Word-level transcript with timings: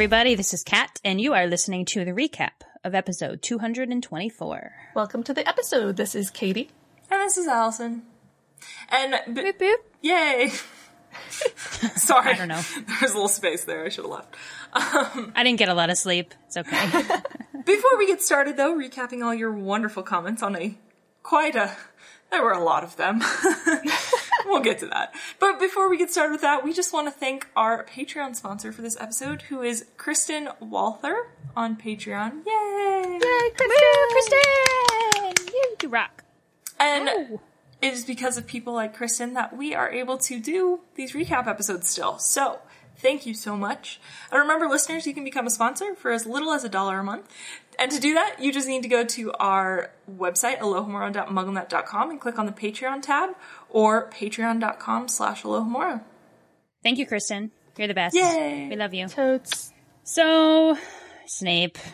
everybody. 0.00 0.34
This 0.34 0.54
is 0.54 0.62
Kat, 0.62 0.98
and 1.04 1.20
you 1.20 1.34
are 1.34 1.46
listening 1.46 1.84
to 1.84 2.06
the 2.06 2.12
recap 2.12 2.62
of 2.84 2.94
episode 2.94 3.42
224. 3.42 4.72
Welcome 4.94 5.22
to 5.24 5.34
the 5.34 5.46
episode. 5.46 5.98
This 5.98 6.14
is 6.14 6.30
Katie. 6.30 6.70
And 7.10 7.20
this 7.20 7.36
is 7.36 7.46
Allison. 7.46 8.04
And 8.88 9.34
b- 9.34 9.42
Boop, 9.42 9.58
boop. 9.58 9.76
yay! 10.00 10.48
Sorry, 11.96 12.32
I 12.32 12.34
don't 12.34 12.48
know. 12.48 12.62
There's 12.98 13.10
a 13.10 13.14
little 13.14 13.28
space 13.28 13.64
there. 13.64 13.84
I 13.84 13.90
should 13.90 14.06
have 14.06 14.10
left. 14.10 14.34
Um, 14.72 15.34
I 15.36 15.44
didn't 15.44 15.58
get 15.58 15.68
a 15.68 15.74
lot 15.74 15.90
of 15.90 15.98
sleep. 15.98 16.32
It's 16.46 16.56
okay. 16.56 16.86
before 17.66 17.98
we 17.98 18.06
get 18.06 18.22
started, 18.22 18.56
though, 18.56 18.74
recapping 18.74 19.22
all 19.22 19.34
your 19.34 19.52
wonderful 19.52 20.02
comments 20.02 20.42
on 20.42 20.56
a 20.56 20.78
quite 21.22 21.56
a. 21.56 21.76
There 22.30 22.42
were 22.44 22.52
a 22.52 22.62
lot 22.62 22.84
of 22.84 22.96
them. 22.96 23.22
we'll 24.46 24.60
get 24.62 24.78
to 24.80 24.86
that. 24.86 25.12
But 25.38 25.58
before 25.58 25.88
we 25.90 25.96
get 25.98 26.10
started 26.10 26.32
with 26.32 26.40
that, 26.42 26.64
we 26.64 26.72
just 26.72 26.92
want 26.92 27.06
to 27.08 27.10
thank 27.12 27.48
our 27.56 27.84
Patreon 27.84 28.36
sponsor 28.36 28.72
for 28.72 28.82
this 28.82 28.96
episode, 29.00 29.42
who 29.42 29.62
is 29.62 29.86
Kristen 29.96 30.48
Walther 30.60 31.26
on 31.56 31.76
Patreon. 31.76 32.44
Yay! 32.46 33.18
Yay, 33.20 33.50
Kristen! 33.56 35.46
You 35.52 35.74
do 35.78 35.88
rock. 35.88 36.24
And 36.78 37.08
Oh. 37.08 37.40
it 37.82 37.92
is 37.92 38.04
because 38.04 38.38
of 38.38 38.46
people 38.46 38.72
like 38.74 38.94
Kristen 38.94 39.34
that 39.34 39.56
we 39.56 39.74
are 39.74 39.90
able 39.90 40.16
to 40.18 40.38
do 40.40 40.80
these 40.94 41.12
recap 41.12 41.46
episodes 41.46 41.88
still. 41.90 42.18
So, 42.18 42.60
thank 43.00 43.26
you 43.26 43.34
so 43.34 43.56
much. 43.56 44.00
And 44.30 44.40
remember, 44.40 44.66
listeners, 44.66 45.06
you 45.06 45.14
can 45.14 45.24
become 45.24 45.46
a 45.46 45.50
sponsor 45.50 45.94
for 45.94 46.10
as 46.10 46.26
little 46.26 46.52
as 46.52 46.64
a 46.64 46.68
dollar 46.68 47.00
a 47.00 47.04
month. 47.04 47.28
And 47.78 47.90
to 47.90 47.98
do 47.98 48.14
that, 48.14 48.36
you 48.40 48.52
just 48.52 48.68
need 48.68 48.82
to 48.82 48.88
go 48.88 49.04
to 49.04 49.32
our 49.34 49.90
website, 50.10 50.58
alohomora.mugglenet.com, 50.58 52.10
and 52.10 52.20
click 52.20 52.38
on 52.38 52.46
the 52.46 52.52
Patreon 52.52 53.02
tab, 53.02 53.30
or 53.70 54.10
patreon.com 54.10 55.08
slash 55.08 55.42
alohomora. 55.42 56.02
Thank 56.82 56.98
you, 56.98 57.06
Kristen. 57.06 57.50
You're 57.78 57.88
the 57.88 57.94
best. 57.94 58.14
Yay. 58.14 58.68
We 58.68 58.76
love 58.76 58.92
you. 58.92 59.08
Totes. 59.08 59.72
So, 60.02 60.76
Snape. 61.26 61.78
I 61.78 61.90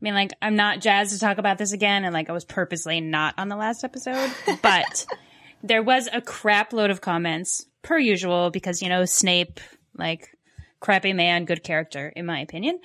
mean, 0.00 0.14
like, 0.14 0.32
I'm 0.42 0.56
not 0.56 0.80
jazzed 0.80 1.12
to 1.12 1.18
talk 1.18 1.38
about 1.38 1.58
this 1.58 1.72
again, 1.72 2.04
and 2.04 2.12
like, 2.12 2.28
I 2.28 2.32
was 2.32 2.44
purposely 2.44 3.00
not 3.00 3.34
on 3.38 3.48
the 3.48 3.56
last 3.56 3.84
episode, 3.84 4.30
but 4.62 5.06
there 5.62 5.82
was 5.82 6.08
a 6.12 6.20
crap 6.20 6.72
load 6.72 6.90
of 6.90 7.00
comments, 7.00 7.66
per 7.82 7.98
usual, 7.98 8.50
because, 8.50 8.82
you 8.82 8.88
know, 8.88 9.04
Snape, 9.04 9.60
like, 9.96 10.36
crappy 10.80 11.12
man, 11.12 11.44
good 11.44 11.62
character, 11.62 12.12
in 12.14 12.26
my 12.26 12.40
opinion. 12.40 12.78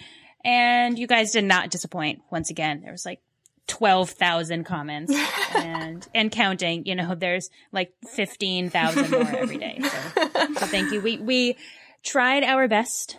And 0.43 0.97
you 0.97 1.07
guys 1.07 1.31
did 1.31 1.43
not 1.43 1.69
disappoint 1.69 2.21
once 2.31 2.49
again. 2.49 2.81
There 2.81 2.91
was 2.91 3.05
like 3.05 3.19
12,000 3.67 4.63
comments 4.63 5.13
and, 5.55 6.07
and 6.15 6.31
counting, 6.31 6.85
you 6.85 6.95
know, 6.95 7.15
there's 7.15 7.49
like 7.71 7.93
15,000 8.07 9.11
more 9.11 9.21
every 9.21 9.57
day. 9.57 9.79
So, 9.81 10.21
so 10.55 10.65
thank 10.65 10.91
you. 10.91 11.01
We, 11.01 11.17
we 11.17 11.57
tried 12.03 12.43
our 12.43 12.67
best 12.67 13.17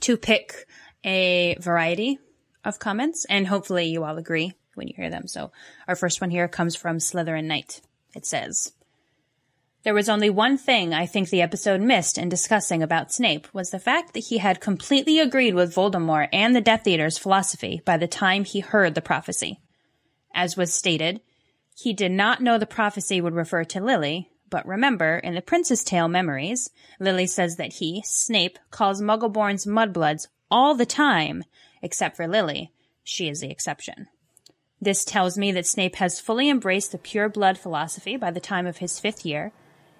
to 0.00 0.16
pick 0.16 0.66
a 1.04 1.56
variety 1.60 2.18
of 2.64 2.78
comments, 2.78 3.24
and 3.28 3.46
hopefully 3.46 3.86
you 3.86 4.04
all 4.04 4.18
agree 4.18 4.52
when 4.74 4.88
you 4.88 4.94
hear 4.96 5.08
them. 5.08 5.28
So 5.28 5.52
our 5.86 5.96
first 5.96 6.20
one 6.20 6.30
here 6.30 6.48
comes 6.48 6.74
from 6.76 6.98
Slytherin 6.98 7.44
Knight. 7.44 7.80
It 8.14 8.26
says, 8.26 8.72
There 9.86 9.94
was 9.94 10.08
only 10.08 10.30
one 10.30 10.58
thing 10.58 10.92
I 10.92 11.06
think 11.06 11.28
the 11.28 11.42
episode 11.42 11.80
missed 11.80 12.18
in 12.18 12.28
discussing 12.28 12.82
about 12.82 13.12
Snape 13.12 13.46
was 13.54 13.70
the 13.70 13.78
fact 13.78 14.14
that 14.14 14.24
he 14.24 14.38
had 14.38 14.60
completely 14.60 15.20
agreed 15.20 15.54
with 15.54 15.72
Voldemort 15.72 16.28
and 16.32 16.56
the 16.56 16.60
Death 16.60 16.88
Eater's 16.88 17.18
philosophy 17.18 17.80
by 17.84 17.96
the 17.96 18.08
time 18.08 18.42
he 18.42 18.58
heard 18.58 18.96
the 18.96 19.00
prophecy. 19.00 19.60
As 20.34 20.56
was 20.56 20.74
stated, 20.74 21.20
he 21.76 21.92
did 21.92 22.10
not 22.10 22.42
know 22.42 22.58
the 22.58 22.66
prophecy 22.66 23.20
would 23.20 23.36
refer 23.36 23.62
to 23.62 23.80
Lily, 23.80 24.28
but 24.50 24.66
remember, 24.66 25.18
in 25.18 25.36
the 25.36 25.40
Prince's 25.40 25.84
Tale 25.84 26.08
memories, 26.08 26.68
Lily 26.98 27.28
says 27.28 27.54
that 27.54 27.74
he, 27.74 28.02
Snape, 28.04 28.58
calls 28.72 29.00
Muggleborns 29.00 29.68
mudbloods 29.68 30.26
all 30.50 30.74
the 30.74 30.84
time, 30.84 31.44
except 31.80 32.16
for 32.16 32.26
Lily. 32.26 32.72
She 33.04 33.28
is 33.28 33.38
the 33.38 33.52
exception. 33.52 34.08
This 34.80 35.04
tells 35.04 35.38
me 35.38 35.52
that 35.52 35.64
Snape 35.64 35.94
has 35.94 36.18
fully 36.18 36.50
embraced 36.50 36.90
the 36.90 36.98
pure 36.98 37.28
blood 37.28 37.56
philosophy 37.56 38.16
by 38.16 38.32
the 38.32 38.40
time 38.40 38.66
of 38.66 38.78
his 38.78 38.98
fifth 38.98 39.24
year, 39.24 39.52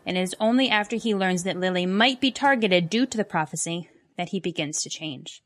and 0.06 0.16
it 0.16 0.22
is 0.22 0.36
only 0.38 0.70
after 0.70 0.96
he 0.96 1.14
learns 1.14 1.42
that 1.42 1.58
Lily 1.58 1.84
might 1.84 2.20
be 2.20 2.30
targeted 2.30 2.88
due 2.88 3.06
to 3.06 3.16
the 3.16 3.24
prophecy 3.24 3.90
that 4.16 4.28
he 4.28 4.38
begins 4.38 4.80
to 4.82 4.88
change. 4.88 5.42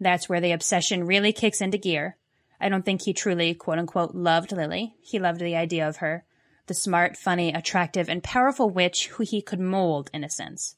That's 0.00 0.28
where 0.28 0.40
the 0.40 0.52
obsession 0.52 1.06
really 1.06 1.32
kicks 1.32 1.60
into 1.60 1.78
gear. 1.78 2.16
I 2.60 2.68
don't 2.68 2.84
think 2.84 3.02
he 3.02 3.12
truly, 3.12 3.54
quote 3.54 3.78
unquote, 3.78 4.16
loved 4.16 4.50
Lily. 4.50 4.94
He 5.00 5.20
loved 5.20 5.40
the 5.40 5.54
idea 5.54 5.88
of 5.88 5.98
her, 5.98 6.24
the 6.66 6.74
smart, 6.74 7.16
funny, 7.16 7.52
attractive, 7.52 8.08
and 8.08 8.22
powerful 8.22 8.68
witch 8.68 9.08
who 9.08 9.22
he 9.22 9.40
could 9.40 9.60
mold, 9.60 10.10
in 10.12 10.24
a 10.24 10.28
sense. 10.28 10.74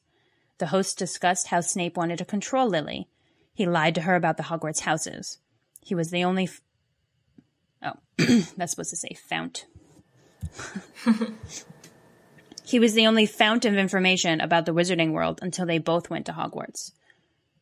The 0.59 0.67
host 0.67 0.97
discussed 0.97 1.47
how 1.47 1.61
Snape 1.61 1.97
wanted 1.97 2.19
to 2.19 2.25
control 2.25 2.69
Lily. 2.69 3.07
He 3.53 3.65
lied 3.65 3.95
to 3.95 4.01
her 4.01 4.15
about 4.15 4.37
the 4.37 4.43
Hogwarts 4.43 4.81
houses. 4.81 5.39
He 5.81 5.95
was 5.95 6.11
the 6.11 6.23
only. 6.23 6.43
F- 6.43 6.61
oh, 7.81 7.93
that's 8.57 8.71
supposed 8.71 8.91
to 8.91 8.95
say 8.95 9.15
fount. 9.15 9.65
he 12.71 12.79
was 12.79 12.93
the 12.93 13.05
only 13.05 13.25
fount 13.25 13.65
of 13.65 13.75
information 13.75 14.39
about 14.39 14.65
the 14.65 14.73
wizarding 14.73 15.11
world 15.11 15.39
until 15.41 15.65
they 15.65 15.77
both 15.77 16.09
went 16.09 16.25
to 16.25 16.31
Hogwarts. 16.31 16.93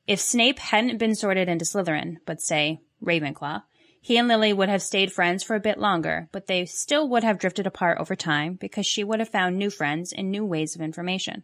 If 0.06 0.20
Snape 0.20 0.60
hadn't 0.60 1.00
been 1.00 1.16
sorted 1.16 1.50
into 1.50 1.66
Slytherin, 1.66 2.18
but 2.28 2.42
say 2.42 2.82
Ravenclaw, 3.04 3.64
he 4.00 4.18
and 4.18 4.28
Lily 4.28 4.54
would 4.54 4.70
have 4.70 4.84
stayed 4.84 5.12
friends 5.12 5.42
for 5.42 5.56
a 5.56 5.60
bit 5.60 5.80
longer, 5.80 6.30
but 6.32 6.46
they 6.46 6.64
still 6.66 7.10
would 7.10 7.24
have 7.24 7.40
drifted 7.40 7.66
apart 7.66 7.98
over 8.00 8.16
time 8.16 8.54
because 8.54 8.86
she 8.86 9.04
would 9.04 9.20
have 9.20 9.30
found 9.30 9.58
new 9.58 9.72
friends 9.72 10.14
and 10.14 10.30
new 10.30 10.46
ways 10.46 10.76
of 10.76 10.82
information. 10.82 11.44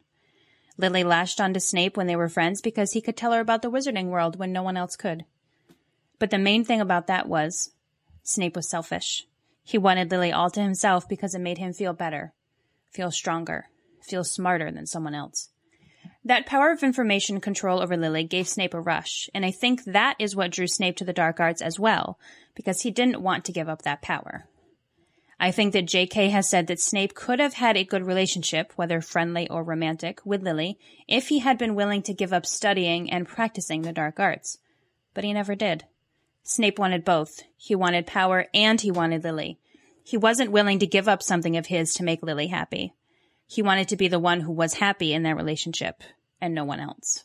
Lily 0.77 1.03
lashed 1.03 1.41
onto 1.41 1.59
Snape 1.59 1.97
when 1.97 2.05
they 2.05 2.15
were 2.15 2.29
friends 2.29 2.61
because 2.61 2.91
he 2.91 3.01
could 3.01 3.17
tell 3.17 3.31
her 3.31 3.39
about 3.39 3.63
the 3.63 3.71
wizarding 3.71 4.09
world 4.09 4.37
when 4.37 4.53
no 4.53 4.61
one 4.61 4.77
else 4.77 4.95
could. 4.95 5.25
But 6.19 6.29
the 6.29 6.37
main 6.37 6.63
thing 6.63 6.81
about 6.81 7.07
that 7.07 7.27
was 7.27 7.71
Snape 8.21 8.55
was 8.55 8.69
selfish. 8.69 9.25
He 9.63 9.79
wanted 9.79 10.11
Lily 10.11 10.31
all 10.31 10.51
to 10.51 10.61
himself 10.61 11.09
because 11.09 11.33
it 11.33 11.39
made 11.39 11.57
him 11.57 11.73
feel 11.73 11.93
better, 11.93 12.31
feel 12.95 13.11
stronger, 13.11 13.67
feel 14.01 14.23
smarter 14.23 14.71
than 14.71 14.85
someone 14.85 15.13
else. 15.13 15.49
That 16.23 16.45
power 16.45 16.71
of 16.71 16.81
information 16.81 17.39
control 17.41 17.81
over 17.81 17.97
Lily 17.97 18.23
gave 18.23 18.47
Snape 18.47 18.73
a 18.73 18.79
rush, 18.81 19.29
and 19.35 19.45
I 19.45 19.51
think 19.51 19.83
that 19.83 20.15
is 20.17 20.35
what 20.35 20.51
drew 20.51 20.67
Snape 20.67 20.95
to 20.97 21.05
the 21.05 21.13
dark 21.13 21.39
arts 21.39 21.61
as 21.61 21.79
well, 21.79 22.17
because 22.55 22.81
he 22.81 22.91
didn't 22.91 23.21
want 23.21 23.45
to 23.45 23.51
give 23.51 23.69
up 23.69 23.83
that 23.83 24.01
power. 24.01 24.47
I 25.39 25.51
think 25.51 25.73
that 25.73 25.85
J.K. 25.85 26.29
has 26.29 26.47
said 26.47 26.67
that 26.67 26.79
Snape 26.79 27.13
could 27.13 27.39
have 27.39 27.55
had 27.55 27.75
a 27.75 27.83
good 27.83 28.05
relationship, 28.05 28.71
whether 28.75 29.01
friendly 29.01 29.49
or 29.49 29.63
romantic, 29.63 30.25
with 30.25 30.41
Lily 30.41 30.79
if 31.07 31.27
he 31.27 31.39
had 31.39 31.57
been 31.57 31.75
willing 31.75 32.01
to 32.03 32.13
give 32.13 32.31
up 32.31 32.45
studying 32.45 33.11
and 33.11 33.27
practicing 33.27 33.81
the 33.81 33.91
dark 33.91 34.19
arts. 34.19 34.57
But 35.13 35.25
he 35.25 35.33
never 35.33 35.53
did. 35.53 35.83
Snape 36.43 36.79
wanted 36.79 37.03
both. 37.03 37.41
He 37.57 37.75
wanted 37.75 38.07
power 38.07 38.45
and 38.53 38.79
he 38.79 38.91
wanted 38.91 39.23
Lily. 39.23 39.59
He 40.05 40.17
wasn't 40.17 40.51
willing 40.51 40.77
to 40.79 40.85
give 40.85 41.07
up 41.07 41.23
something 41.23 41.57
of 41.57 41.65
his 41.65 41.95
to 41.95 42.03
make 42.03 42.21
Lily 42.21 42.45
happy. 42.45 42.93
He 43.47 43.63
wanted 43.63 43.87
to 43.87 43.97
be 43.97 44.07
the 44.07 44.19
one 44.19 44.41
who 44.41 44.51
was 44.51 44.75
happy 44.75 45.13
in 45.13 45.23
their 45.23 45.35
relationship 45.35 46.03
and 46.39 46.53
no 46.53 46.63
one 46.63 46.79
else. 46.79 47.23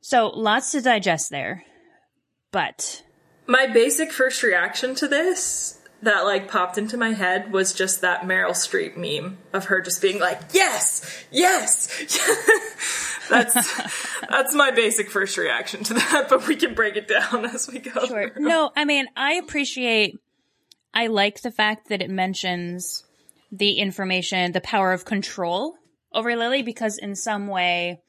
So 0.00 0.28
lots 0.28 0.72
to 0.72 0.80
digest 0.80 1.28
there. 1.28 1.64
But 2.50 3.02
My 3.46 3.66
basic 3.66 4.10
first 4.10 4.42
reaction 4.42 4.94
to 4.94 5.06
this 5.06 5.78
that 6.00 6.24
like 6.24 6.50
popped 6.50 6.78
into 6.78 6.96
my 6.96 7.12
head 7.12 7.52
was 7.52 7.74
just 7.74 8.00
that 8.00 8.22
Meryl 8.22 8.52
Streep 8.52 8.96
meme 8.96 9.36
of 9.52 9.66
her 9.66 9.82
just 9.82 10.00
being 10.00 10.18
like, 10.18 10.40
"Yes, 10.52 11.24
yes." 11.30 11.88
that's 13.28 13.54
that's 14.30 14.54
my 14.54 14.70
basic 14.70 15.10
first 15.10 15.36
reaction 15.36 15.84
to 15.84 15.94
that, 15.94 16.28
but 16.28 16.46
we 16.46 16.56
can 16.56 16.74
break 16.74 16.96
it 16.96 17.08
down 17.08 17.44
as 17.46 17.68
we 17.70 17.80
go. 17.80 18.06
Sure. 18.06 18.32
No, 18.36 18.70
I 18.74 18.84
mean, 18.84 19.06
I 19.16 19.34
appreciate, 19.34 20.18
I 20.94 21.08
like 21.08 21.42
the 21.42 21.50
fact 21.50 21.88
that 21.88 22.00
it 22.00 22.08
mentions 22.08 23.04
the 23.50 23.72
information, 23.78 24.52
the 24.52 24.60
power 24.60 24.92
of 24.92 25.04
control 25.04 25.74
over 26.12 26.34
Lily, 26.36 26.62
because 26.62 26.98
in 26.98 27.16
some 27.16 27.48
way, 27.48 28.00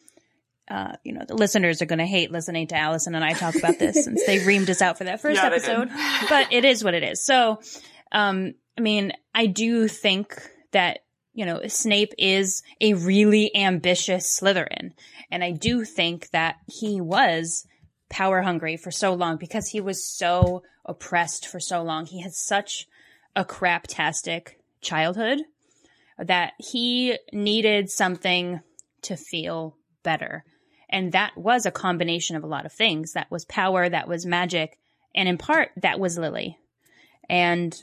uh, 0.69 0.93
you 1.03 1.13
know, 1.13 1.23
the 1.27 1.35
listeners 1.35 1.81
are 1.81 1.85
going 1.87 1.99
to 1.99 2.05
hate 2.05 2.31
listening 2.31 2.67
to 2.67 2.77
Allison 2.77 3.15
and 3.15 3.23
I 3.23 3.33
talk 3.33 3.55
about 3.55 3.79
this 3.79 4.03
since 4.03 4.25
they 4.25 4.39
reamed 4.39 4.69
us 4.69 4.81
out 4.81 4.97
for 4.97 5.03
that 5.03 5.21
first 5.21 5.41
Yeah, 5.41 5.47
episode, 5.47 5.89
but 6.29 6.51
it 6.51 6.65
is 6.65 6.83
what 6.83 6.93
it 6.93 7.03
is. 7.03 7.23
So, 7.23 7.59
um, 8.11 8.53
I 8.77 8.81
mean, 8.81 9.13
I 9.33 9.47
do 9.47 9.87
think 9.87 10.35
that, 10.71 10.99
you 11.33 11.45
know, 11.45 11.61
Snape 11.67 12.13
is 12.17 12.63
a 12.81 12.93
really 12.93 13.55
ambitious 13.55 14.39
Slytherin. 14.39 14.91
And 15.31 15.43
I 15.43 15.51
do 15.51 15.85
think 15.85 16.29
that 16.31 16.55
he 16.67 17.01
was 17.01 17.65
power 18.09 18.41
hungry 18.41 18.77
for 18.77 18.91
so 18.91 19.13
long 19.13 19.37
because 19.37 19.67
he 19.67 19.81
was 19.81 20.07
so 20.07 20.63
oppressed 20.85 21.47
for 21.47 21.59
so 21.59 21.81
long. 21.81 22.05
He 22.05 22.21
had 22.21 22.33
such 22.33 22.87
a 23.35 23.43
craptastic 23.43 24.53
childhood 24.81 25.41
that 26.17 26.53
he 26.57 27.17
needed 27.33 27.89
something 27.89 28.61
to 29.01 29.17
feel 29.17 29.75
better. 30.03 30.43
And 30.89 31.11
that 31.11 31.35
was 31.35 31.65
a 31.65 31.71
combination 31.71 32.35
of 32.35 32.43
a 32.43 32.47
lot 32.47 32.65
of 32.65 32.71
things. 32.71 33.13
That 33.13 33.29
was 33.29 33.45
power, 33.45 33.89
that 33.89 34.07
was 34.07 34.25
magic, 34.25 34.77
and 35.13 35.27
in 35.27 35.37
part, 35.37 35.71
that 35.77 35.99
was 35.99 36.17
Lily. 36.17 36.57
And 37.29 37.75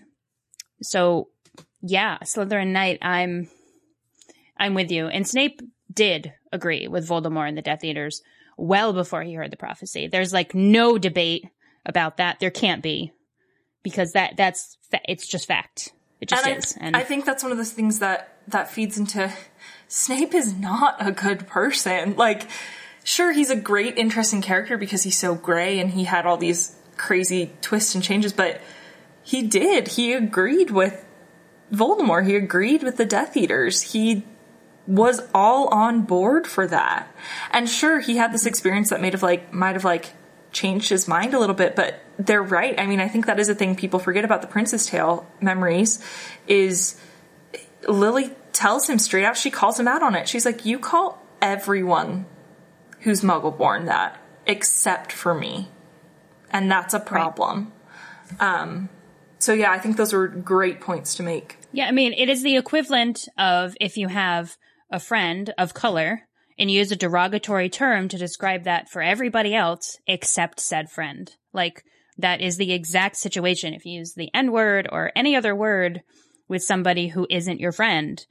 so, 0.83 1.29
yeah, 1.81 2.19
Slytherin 2.23 2.69
Knight, 2.69 2.99
I'm, 3.03 3.49
I'm 4.57 4.75
with 4.75 4.91
you. 4.91 5.09
And 5.09 5.27
Snape 5.27 5.61
did 5.93 6.33
agree 6.53 6.89
with 6.89 7.09
Voldemort 7.09 7.49
and 7.49 7.59
the 7.59 7.63
Death 7.63 7.85
Eaters 7.85 8.23
well 8.57 8.93
before 8.93 9.23
he 9.23 9.35
heard 9.35 9.51
the 9.51 9.57
prophecy. 9.57 10.07
There's 10.07 10.33
like 10.33 10.55
no 10.55 10.99
debate 10.99 11.47
about 11.85 12.17
that. 12.19 12.41
There 12.41 12.51
can't 12.51 12.83
be 12.83 13.13
because 13.83 14.13
that 14.13 14.37
that's 14.37 14.77
fa- 14.91 15.01
it's 15.09 15.27
just 15.27 15.47
fact. 15.47 15.93
It 16.21 16.29
just 16.29 16.47
and 16.47 16.59
is. 16.59 16.77
I, 16.81 16.85
And 16.85 16.97
I 16.97 17.03
think 17.03 17.25
that's 17.25 17.43
one 17.43 17.53
of 17.53 17.59
those 17.59 17.73
things 17.73 17.99
that 17.99 18.37
that 18.49 18.71
feeds 18.71 18.99
into 18.99 19.33
Snape 19.89 20.35
is 20.35 20.55
not 20.55 20.97
a 21.07 21.13
good 21.13 21.47
person. 21.47 22.17
Like, 22.17 22.49
sure, 23.05 23.33
he's 23.33 23.51
a 23.51 23.57
great, 23.57 23.99
interesting 23.99 24.41
character 24.41 24.79
because 24.79 25.03
he's 25.03 25.19
so 25.19 25.35
gray 25.35 25.79
and 25.79 25.91
he 25.91 26.05
had 26.05 26.25
all 26.25 26.37
these 26.37 26.75
crazy 26.97 27.53
twists 27.61 27.95
and 27.95 28.03
changes, 28.03 28.33
but 28.33 28.61
he 29.23 29.43
did. 29.43 29.89
He 29.89 30.13
agreed 30.13 30.71
with 30.71 31.05
Voldemort. 31.73 32.27
He 32.27 32.37
agreed 32.37 32.83
with 32.83 32.97
the 32.97 33.05
Death 33.05 33.37
Eaters. 33.37 33.93
He 33.93 34.25
was 34.87 35.21
all 35.35 35.69
on 35.69 36.03
board 36.03 36.47
for 36.47 36.67
that. 36.67 37.15
And 37.51 37.69
sure, 37.69 38.01
he 38.01 38.17
had 38.17 38.33
this 38.33 38.47
experience 38.47 38.91
that 38.91 39.01
made 39.01 39.13
have 39.13 39.23
like 39.23 39.53
might 39.53 39.75
have 39.75 39.85
like 39.85 40.13
changed 40.53 40.89
his 40.89 41.09
mind 41.09 41.35
a 41.35 41.39
little 41.39 41.55
bit, 41.55 41.75
but 41.75 42.01
they're 42.19 42.43
right. 42.43 42.79
I 42.79 42.87
mean, 42.87 43.01
I 43.01 43.09
think 43.09 43.27
that 43.27 43.41
is 43.41 43.49
a 43.49 43.55
thing 43.55 43.75
people 43.75 43.99
forget 43.99 44.25
about 44.25 44.43
the 44.43 44.49
Prince's 44.49 44.87
Tale 44.87 45.27
memories 45.41 46.05
is 46.47 47.01
Lily 47.89 48.31
tells 48.53 48.89
him 48.89 48.99
straight 48.99 49.25
out, 49.25 49.37
she 49.37 49.51
calls 49.51 49.81
him 49.81 49.89
out 49.89 50.03
on 50.03 50.15
it. 50.15 50.29
She's 50.29 50.45
like, 50.45 50.65
You 50.65 50.79
call 50.79 51.21
everyone 51.41 52.27
who's 53.01 53.23
muggle 53.23 53.57
born 53.57 53.87
that, 53.87 54.21
except 54.47 55.11
for 55.11 55.35
me. 55.35 55.69
And 56.51 56.71
that's 56.71 56.95
a 56.95 57.01
problem. 57.01 57.73
Um 58.39 58.89
so 59.39 59.53
yeah, 59.53 59.73
I 59.73 59.79
think 59.79 59.97
those 59.97 60.15
are 60.15 60.29
great 60.29 60.81
points 60.81 61.17
to 61.17 61.25
make. 61.25 61.59
Yeah, 61.73 61.87
I 61.87 61.91
mean, 61.91 62.13
it 62.13 62.29
is 62.29 62.45
the 62.45 62.57
equivalent 62.57 63.29
of 63.37 63.75
if 63.81 63.97
you 63.97 64.07
have 64.07 64.57
a 64.91 65.01
friend 65.01 65.53
of 65.59 65.75
color 65.75 66.29
and 66.59 66.71
use 66.71 66.93
a 66.93 66.97
derogatory 66.97 67.69
term 67.69 68.09
to 68.09 68.19
describe 68.19 68.65
that 68.65 68.89
for 68.89 69.03
everybody 69.03 69.55
else 69.55 69.99
except 70.07 70.61
said 70.61 70.91
friend. 70.91 71.31
Like, 71.53 71.85
that 72.19 72.41
is 72.41 72.57
the 72.57 72.73
exact 72.73 73.17
situation. 73.17 73.75
If 73.75 73.87
you 73.87 73.99
use 73.99 74.15
the 74.15 74.31
N 74.35 74.53
word 74.53 74.89
or 74.91 75.13
any 75.17 75.35
other 75.35 75.55
word 75.55 76.03
with 76.49 76.63
somebody 76.63 77.09
who 77.09 77.27
isn't 77.31 77.61
your 77.61 77.73
friend, 77.73 78.25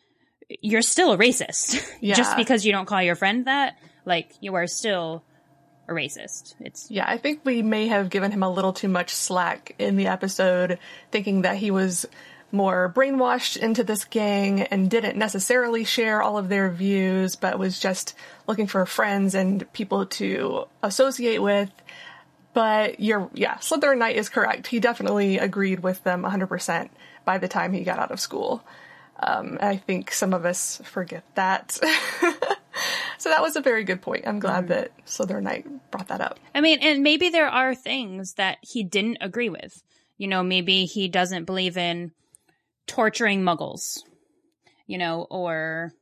you're 0.62 0.82
still 0.82 1.14
a 1.14 1.18
racist. 1.18 1.82
Yeah. 2.02 2.16
Just 2.16 2.36
because 2.36 2.66
you 2.66 2.72
don't 2.72 2.88
call 2.88 3.04
your 3.04 3.16
friend 3.16 3.46
that, 3.46 3.78
like, 4.06 4.32
you 4.42 4.56
are 4.56 4.66
still 4.66 5.24
a 5.88 5.94
racist. 5.94 6.56
It's, 6.60 6.90
Yeah, 6.90 7.06
I 7.08 7.18
think 7.18 7.42
we 7.44 7.62
may 7.62 7.88
have 7.90 8.10
given 8.10 8.32
him 8.32 8.42
a 8.42 8.50
little 8.50 8.74
too 8.74 8.88
much 8.88 9.12
slack 9.12 9.76
in 9.78 9.98
the 9.98 10.08
episode, 10.08 10.80
thinking 11.12 11.44
that 11.44 11.58
he 11.58 11.70
was 11.70 12.08
more 12.52 12.92
brainwashed 12.96 13.58
into 13.58 13.84
this 13.84 14.06
gang 14.06 14.62
and 14.64 14.90
didn't 14.90 15.18
necessarily 15.18 15.84
share 15.84 16.22
all 16.22 16.38
of 16.38 16.50
their 16.50 16.70
views, 16.70 17.36
but 17.36 17.60
was 17.60 17.80
just 17.80 18.16
looking 18.48 18.68
for 18.68 18.86
friends 18.86 19.36
and 19.36 19.72
people 19.74 20.06
to 20.06 20.66
associate 20.84 21.42
with. 21.42 21.72
But 22.54 23.00
you're, 23.00 23.30
yeah, 23.34 23.56
Slytherin 23.56 23.98
Knight 23.98 24.18
is 24.18 24.30
correct. 24.30 24.68
He 24.68 24.80
definitely 24.80 25.38
agreed 25.38 25.82
with 25.82 26.04
them 26.04 26.24
100% 26.24 26.90
by 27.24 27.38
the 27.38 27.48
time 27.48 27.72
he 27.74 27.84
got 27.84 28.00
out 28.00 28.12
of 28.12 28.20
school. 28.20 28.64
Um, 29.20 29.58
I 29.62 29.78
think 29.78 30.12
some 30.12 30.34
of 30.34 30.46
us 30.46 30.82
forget 30.84 31.24
that. 31.36 31.72
so 33.18 33.30
that 33.30 33.42
was 33.42 33.56
a 33.56 33.62
very 33.62 33.84
good 33.84 34.02
point. 34.02 34.28
I'm 34.28 34.40
glad 34.40 34.70
that 34.70 34.92
Slytherin 35.06 35.44
Knight 35.44 35.92
brought 35.92 36.08
that 36.08 36.22
up. 36.22 36.40
I 36.56 36.62
mean, 36.62 36.80
and 36.82 37.04
maybe 37.04 37.30
there 37.30 37.48
are 37.48 37.76
things 37.76 38.34
that 38.34 38.58
he 38.62 38.84
didn't 38.84 39.20
agree 39.22 39.50
with. 39.50 39.84
You 40.18 40.28
know, 40.28 40.44
maybe 40.44 40.86
he 40.86 41.08
doesn't 41.08 41.46
believe 41.46 41.78
in 41.78 42.12
torturing 42.92 43.42
muggles, 43.42 44.00
you 44.86 44.98
know, 44.98 45.26
or 45.30 45.94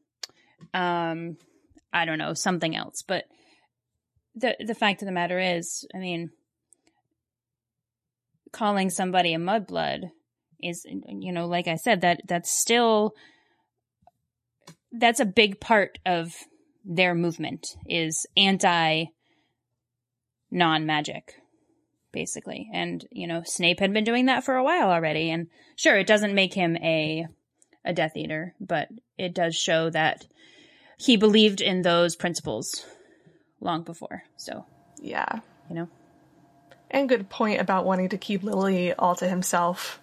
um 0.73 1.37
I 1.93 2.05
don't 2.05 2.17
know, 2.17 2.33
something 2.33 2.75
else. 2.75 3.03
But 3.07 3.25
the 4.35 4.55
the 4.59 4.73
fact 4.73 5.03
of 5.03 5.05
the 5.05 5.11
matter 5.11 5.39
is, 5.39 5.87
I 5.93 5.99
mean, 5.99 6.31
calling 8.51 8.89
somebody 8.89 9.35
a 9.35 9.37
mudblood 9.37 10.09
is 10.63 10.83
you 10.85 11.31
know, 11.31 11.45
like 11.45 11.67
I 11.67 11.75
said, 11.75 12.01
that 12.01 12.21
that's 12.27 12.49
still 12.49 13.13
that's 14.91 15.19
a 15.19 15.25
big 15.25 15.59
part 15.59 15.99
of 16.07 16.33
their 16.83 17.13
movement 17.13 17.67
is 17.87 18.25
anti 18.35 19.05
non 20.49 20.87
magic, 20.87 21.35
basically. 22.11 22.69
And, 22.73 23.05
you 23.11 23.27
know, 23.27 23.43
Snape 23.45 23.79
had 23.79 23.93
been 23.93 24.03
doing 24.03 24.25
that 24.27 24.43
for 24.43 24.55
a 24.55 24.63
while 24.63 24.89
already. 24.89 25.29
And 25.29 25.47
sure, 25.75 25.97
it 25.97 26.07
doesn't 26.07 26.33
make 26.35 26.53
him 26.53 26.75
a, 26.77 27.27
a 27.85 27.93
Death 27.93 28.15
Eater, 28.15 28.53
but 28.59 28.89
it 29.17 29.33
does 29.33 29.55
show 29.55 29.89
that 29.91 30.25
he 30.97 31.17
believed 31.17 31.61
in 31.61 31.81
those 31.81 32.15
principles 32.15 32.85
long 33.61 33.83
before. 33.83 34.23
So, 34.37 34.65
Yeah. 35.01 35.39
you 35.69 35.75
know, 35.75 35.89
And 36.91 37.07
good 37.09 37.29
point 37.29 37.61
about 37.61 37.85
wanting 37.85 38.09
to 38.09 38.17
keep 38.17 38.43
Lily 38.43 38.93
all 38.93 39.15
to 39.15 39.27
himself. 39.27 39.99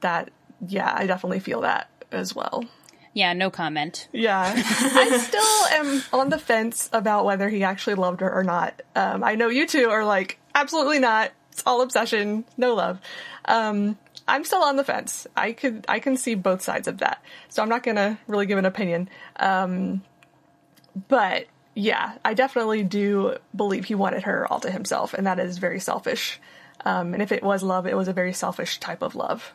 That, 0.00 0.30
yeah, 0.66 0.92
I 0.96 1.06
definitely 1.06 1.40
feel 1.40 1.60
that 1.62 1.88
as 2.10 2.34
well. 2.34 2.64
yeah, 3.12 3.32
no 3.34 3.50
comment. 3.50 4.08
Yeah. 4.12 4.52
I 4.56 5.18
still 5.18 5.66
am 5.78 6.02
on 6.12 6.28
the 6.30 6.38
fence 6.38 6.88
about 6.92 7.24
whether 7.24 7.48
he 7.48 7.62
actually 7.64 7.94
loved 7.96 8.20
her 8.20 8.32
or 8.32 8.42
not. 8.44 8.80
Um, 8.96 9.22
I 9.24 9.34
know 9.34 9.48
you 9.48 9.66
two 9.66 9.90
are 9.90 10.04
like, 10.04 10.38
absolutely 10.54 11.00
not. 11.00 11.30
It's 11.60 11.66
all 11.66 11.82
obsession, 11.82 12.46
no 12.56 12.74
love. 12.74 12.98
Um, 13.44 13.98
I'm 14.26 14.44
still 14.44 14.62
on 14.62 14.76
the 14.76 14.84
fence. 14.84 15.26
I 15.36 15.52
could, 15.52 15.84
I 15.88 15.98
can 15.98 16.16
see 16.16 16.34
both 16.34 16.62
sides 16.62 16.88
of 16.88 16.98
that. 16.98 17.22
So 17.50 17.62
I'm 17.62 17.68
not 17.68 17.82
gonna 17.82 18.18
really 18.26 18.46
give 18.46 18.56
an 18.56 18.64
opinion. 18.64 19.10
Um, 19.36 20.00
but 21.08 21.48
yeah, 21.74 22.14
I 22.24 22.32
definitely 22.32 22.82
do 22.82 23.36
believe 23.54 23.84
he 23.84 23.94
wanted 23.94 24.22
her 24.22 24.50
all 24.50 24.58
to 24.60 24.70
himself, 24.70 25.12
and 25.12 25.26
that 25.26 25.38
is 25.38 25.58
very 25.58 25.80
selfish. 25.80 26.40
Um, 26.86 27.12
and 27.12 27.22
if 27.22 27.30
it 27.30 27.42
was 27.42 27.62
love, 27.62 27.86
it 27.86 27.94
was 27.94 28.08
a 28.08 28.14
very 28.14 28.32
selfish 28.32 28.80
type 28.80 29.02
of 29.02 29.14
love. 29.14 29.52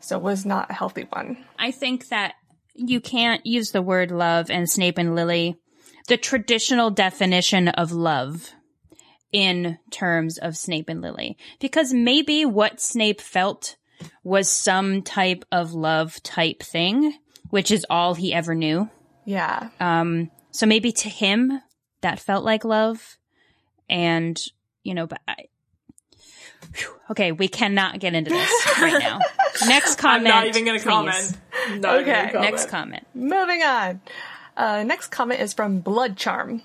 So 0.00 0.16
it 0.16 0.24
was 0.24 0.44
not 0.44 0.70
a 0.70 0.74
healthy 0.74 1.06
one. 1.08 1.44
I 1.56 1.70
think 1.70 2.08
that 2.08 2.34
you 2.74 3.00
can't 3.00 3.46
use 3.46 3.70
the 3.70 3.80
word 3.80 4.10
love 4.10 4.50
and 4.50 4.68
Snape 4.68 4.98
and 4.98 5.14
Lily, 5.14 5.54
the 6.08 6.16
traditional 6.16 6.90
definition 6.90 7.68
of 7.68 7.92
love 7.92 8.50
in 9.34 9.76
terms 9.90 10.38
of 10.38 10.56
Snape 10.56 10.88
and 10.88 11.02
Lily. 11.02 11.36
Because 11.58 11.92
maybe 11.92 12.44
what 12.44 12.80
Snape 12.80 13.20
felt 13.20 13.74
was 14.22 14.48
some 14.48 15.02
type 15.02 15.44
of 15.50 15.72
love 15.72 16.22
type 16.22 16.62
thing, 16.62 17.14
which 17.50 17.72
is 17.72 17.84
all 17.90 18.14
he 18.14 18.32
ever 18.32 18.54
knew. 18.54 18.88
Yeah. 19.24 19.70
Um, 19.80 20.30
so 20.52 20.66
maybe 20.66 20.92
to 20.92 21.08
him 21.08 21.60
that 22.00 22.20
felt 22.20 22.44
like 22.44 22.64
love. 22.64 23.18
And, 23.90 24.40
you 24.84 24.94
know, 24.94 25.08
but 25.08 25.20
I, 25.26 25.34
okay, 27.10 27.32
we 27.32 27.48
cannot 27.48 27.98
get 27.98 28.14
into 28.14 28.30
this 28.30 28.78
right 28.80 29.00
now. 29.00 29.18
Next 29.66 29.96
comment. 29.96 30.32
I'm 30.32 30.44
not 30.44 30.46
even 30.46 30.64
going 30.64 30.78
to 30.78 30.84
comment. 30.84 31.36
Not 31.78 31.96
Okay. 32.02 32.30
comment. 32.32 32.50
Next 32.52 32.68
comment. 32.68 33.06
Moving 33.14 33.62
on. 33.64 34.00
Uh, 34.56 34.84
next 34.84 35.08
comment 35.08 35.40
is 35.40 35.52
from 35.52 35.80
Blood 35.80 36.16
Charm. 36.16 36.62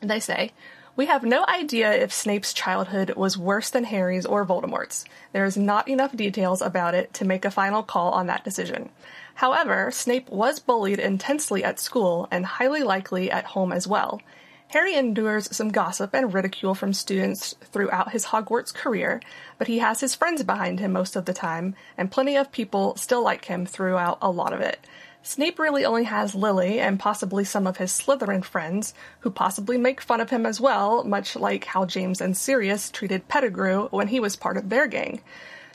They 0.00 0.20
say, 0.20 0.52
We 0.96 1.04
have 1.06 1.24
no 1.24 1.44
idea 1.46 1.92
if 1.92 2.10
Snape's 2.10 2.54
childhood 2.54 3.16
was 3.16 3.36
worse 3.36 3.68
than 3.68 3.84
Harry's 3.84 4.24
or 4.24 4.46
Voldemort's. 4.46 5.04
There 5.34 5.44
is 5.44 5.54
not 5.54 5.88
enough 5.88 6.16
details 6.16 6.62
about 6.62 6.94
it 6.94 7.12
to 7.14 7.26
make 7.26 7.44
a 7.44 7.50
final 7.50 7.82
call 7.82 8.12
on 8.12 8.28
that 8.28 8.44
decision. 8.44 8.88
However, 9.34 9.90
Snape 9.90 10.30
was 10.30 10.58
bullied 10.58 10.98
intensely 10.98 11.62
at 11.62 11.78
school 11.78 12.28
and 12.30 12.46
highly 12.46 12.82
likely 12.82 13.30
at 13.30 13.44
home 13.44 13.72
as 13.72 13.86
well. 13.86 14.22
Harry 14.68 14.94
endures 14.94 15.54
some 15.54 15.68
gossip 15.68 16.14
and 16.14 16.32
ridicule 16.32 16.74
from 16.74 16.94
students 16.94 17.54
throughout 17.60 18.12
his 18.12 18.26
Hogwarts 18.26 18.72
career, 18.72 19.20
but 19.58 19.66
he 19.66 19.80
has 19.80 20.00
his 20.00 20.14
friends 20.14 20.42
behind 20.44 20.80
him 20.80 20.92
most 20.92 21.14
of 21.14 21.26
the 21.26 21.34
time, 21.34 21.74
and 21.98 22.10
plenty 22.10 22.36
of 22.36 22.50
people 22.50 22.96
still 22.96 23.22
like 23.22 23.44
him 23.44 23.66
throughout 23.66 24.16
a 24.22 24.30
lot 24.30 24.54
of 24.54 24.60
it. 24.62 24.80
Snape 25.26 25.58
really 25.58 25.84
only 25.84 26.04
has 26.04 26.36
Lily 26.36 26.78
and 26.78 27.00
possibly 27.00 27.42
some 27.42 27.66
of 27.66 27.78
his 27.78 27.90
Slytherin 27.90 28.44
friends, 28.44 28.94
who 29.18 29.30
possibly 29.30 29.76
make 29.76 30.00
fun 30.00 30.20
of 30.20 30.30
him 30.30 30.46
as 30.46 30.60
well, 30.60 31.02
much 31.02 31.34
like 31.34 31.64
how 31.64 31.84
James 31.84 32.20
and 32.20 32.36
Sirius 32.36 32.90
treated 32.90 33.26
Pettigrew 33.26 33.88
when 33.88 34.06
he 34.06 34.20
was 34.20 34.36
part 34.36 34.56
of 34.56 34.68
their 34.68 34.86
gang. 34.86 35.20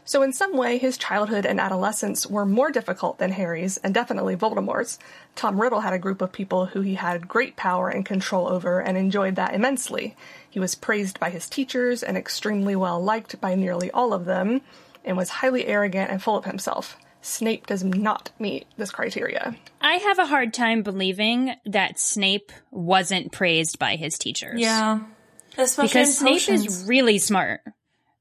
So 0.05 0.21
in 0.21 0.31
some 0.31 0.55
way, 0.55 0.77
his 0.77 0.97
childhood 0.97 1.45
and 1.45 1.59
adolescence 1.59 2.25
were 2.25 2.45
more 2.45 2.71
difficult 2.71 3.17
than 3.17 3.33
Harry's, 3.33 3.75
and 3.75 3.93
definitely 3.93 4.37
Voldemort's. 4.37 4.97
Tom 5.35 5.61
Riddle 5.61 5.81
had 5.81 5.91
a 5.91 5.99
group 5.99 6.21
of 6.21 6.31
people 6.31 6.67
who 6.67 6.79
he 6.79 6.95
had 6.95 7.27
great 7.27 7.57
power 7.57 7.89
and 7.89 8.05
control 8.05 8.47
over 8.47 8.79
and 8.79 8.97
enjoyed 8.97 9.35
that 9.35 9.53
immensely. 9.53 10.15
He 10.49 10.61
was 10.61 10.75
praised 10.75 11.19
by 11.19 11.29
his 11.29 11.49
teachers 11.49 12.03
and 12.03 12.15
extremely 12.15 12.77
well 12.77 13.03
liked 13.03 13.41
by 13.41 13.55
nearly 13.55 13.91
all 13.91 14.13
of 14.13 14.23
them, 14.23 14.61
and 15.03 15.17
was 15.17 15.27
highly 15.27 15.67
arrogant 15.67 16.09
and 16.09 16.23
full 16.23 16.37
of 16.37 16.45
himself. 16.45 16.95
Snape 17.21 17.67
does 17.67 17.83
not 17.83 18.31
meet 18.39 18.65
this 18.77 18.91
criteria. 18.91 19.55
I 19.79 19.95
have 19.95 20.19
a 20.19 20.25
hard 20.25 20.53
time 20.53 20.81
believing 20.81 21.53
that 21.65 21.99
Snape 21.99 22.51
wasn't 22.71 23.31
praised 23.31 23.77
by 23.77 23.95
his 23.95 24.17
teachers. 24.17 24.59
Yeah. 24.59 25.01
Especially 25.57 25.87
Because 25.87 26.17
Snape 26.17 26.49
is 26.49 26.85
really 26.87 27.19
smart. 27.19 27.61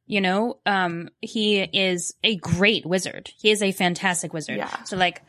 You 0.06 0.20
know, 0.20 0.58
um, 0.66 1.08
he 1.20 1.60
is 1.60 2.14
a 2.24 2.36
great 2.36 2.84
wizard. 2.84 3.30
He 3.38 3.50
is 3.50 3.62
a 3.62 3.72
fantastic 3.72 4.32
wizard. 4.32 4.58
Yeah. 4.58 4.82
So 4.82 4.96
like, 4.96 5.22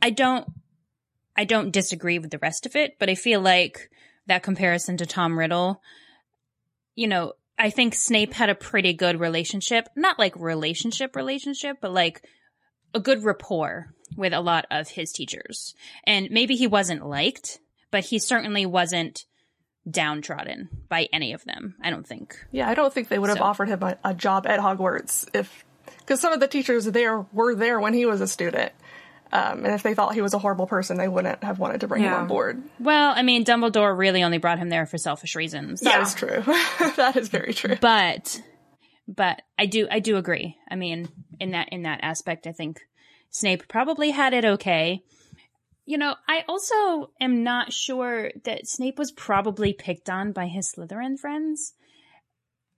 I 0.00 0.10
don't, 0.10 0.46
I 1.36 1.44
don't 1.44 1.72
disagree 1.72 2.18
with 2.18 2.30
the 2.30 2.38
rest 2.38 2.64
of 2.64 2.76
it, 2.76 2.98
but 2.98 3.10
I 3.10 3.14
feel 3.14 3.40
like 3.40 3.90
that 4.26 4.42
comparison 4.42 4.96
to 4.98 5.06
Tom 5.06 5.38
Riddle, 5.38 5.82
you 6.94 7.08
know, 7.08 7.32
I 7.58 7.70
think 7.70 7.94
Snape 7.94 8.32
had 8.32 8.48
a 8.48 8.54
pretty 8.54 8.92
good 8.92 9.18
relationship, 9.18 9.88
not 9.96 10.18
like 10.18 10.36
relationship 10.36 11.16
relationship, 11.16 11.78
but 11.80 11.92
like 11.92 12.24
a 12.94 13.00
good 13.00 13.24
rapport 13.24 13.94
with 14.16 14.32
a 14.32 14.40
lot 14.40 14.66
of 14.70 14.88
his 14.88 15.12
teachers. 15.12 15.74
And 16.04 16.30
maybe 16.30 16.56
he 16.56 16.66
wasn't 16.66 17.06
liked, 17.06 17.58
but 17.90 18.04
he 18.04 18.18
certainly 18.18 18.64
wasn't 18.66 19.24
downtrodden 19.88 20.68
by 20.88 21.08
any 21.12 21.32
of 21.32 21.44
them. 21.44 21.74
I 21.82 21.90
don't 21.90 22.06
think. 22.06 22.36
Yeah, 22.52 22.68
I 22.68 22.74
don't 22.74 22.92
think 22.92 23.08
they 23.08 23.18
would 23.18 23.28
have 23.28 23.38
So- 23.38 23.44
offered 23.44 23.68
him 23.68 23.82
a, 23.82 23.98
a 24.04 24.14
job 24.14 24.46
at 24.46 24.60
Hogwarts 24.60 25.28
if, 25.34 25.64
because 26.00 26.20
some 26.20 26.32
of 26.32 26.40
the 26.40 26.48
teachers 26.48 26.84
there 26.86 27.20
were 27.32 27.54
there 27.54 27.80
when 27.80 27.94
he 27.94 28.06
was 28.06 28.20
a 28.20 28.26
student. 28.26 28.72
Um, 29.30 29.66
and 29.66 29.74
if 29.74 29.82
they 29.82 29.92
thought 29.92 30.14
he 30.14 30.22
was 30.22 30.32
a 30.32 30.38
horrible 30.38 30.66
person, 30.66 30.96
they 30.96 31.06
wouldn't 31.08 31.44
have 31.44 31.58
wanted 31.58 31.82
to 31.82 31.86
bring 31.88 32.02
him 32.02 32.14
on 32.14 32.28
board. 32.28 32.62
Well, 32.80 33.12
I 33.14 33.20
mean, 33.20 33.44
Dumbledore 33.44 33.96
really 33.96 34.22
only 34.22 34.38
brought 34.38 34.58
him 34.58 34.70
there 34.70 34.86
for 34.86 34.96
selfish 34.96 35.34
reasons. 35.36 35.80
That 35.80 35.96
Yeah. 35.96 36.02
is 36.02 36.14
true. 36.14 36.42
that 36.96 37.12
is 37.16 37.28
very 37.28 37.52
true. 37.52 37.76
but 37.78 38.40
but 39.06 39.42
I 39.58 39.66
do 39.66 39.86
I 39.90 40.00
do 40.00 40.16
agree. 40.16 40.56
I 40.70 40.76
mean, 40.76 41.08
in 41.40 41.50
that 41.52 41.68
in 41.70 41.82
that 41.82 42.00
aspect, 42.02 42.46
I 42.46 42.52
think 42.52 42.80
Snape 43.30 43.68
probably 43.68 44.10
had 44.10 44.32
it 44.34 44.44
okay. 44.44 45.02
You 45.84 45.96
know, 45.98 46.14
I 46.28 46.44
also 46.48 47.10
am 47.20 47.42
not 47.42 47.72
sure 47.72 48.30
that 48.44 48.66
Snape 48.68 48.98
was 48.98 49.10
probably 49.12 49.72
picked 49.72 50.10
on 50.10 50.32
by 50.32 50.46
his 50.46 50.72
Slytherin 50.74 51.18
friends, 51.18 51.72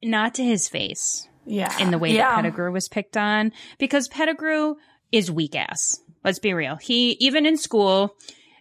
not 0.02 0.35
to 0.35 0.45
his 0.45 0.69
face 0.69 1.29
Yeah. 1.45 1.76
in 1.81 1.90
the 1.90 1.99
way 1.99 2.11
Yeah. 2.12 2.29
that 2.31 2.37
Pettigrew 2.37 2.73
was 2.73 2.88
picked 2.88 3.17
on, 3.17 3.52
because 3.79 4.07
Pettigrew 4.09 4.76
is 5.11 5.31
weak 5.31 5.57
ass. 5.57 6.00
Let's 6.25 6.38
be 6.38 6.55
real. 6.55 6.76
He 6.76 7.12
even 7.21 7.47
in 7.47 7.57
school, 7.57 8.14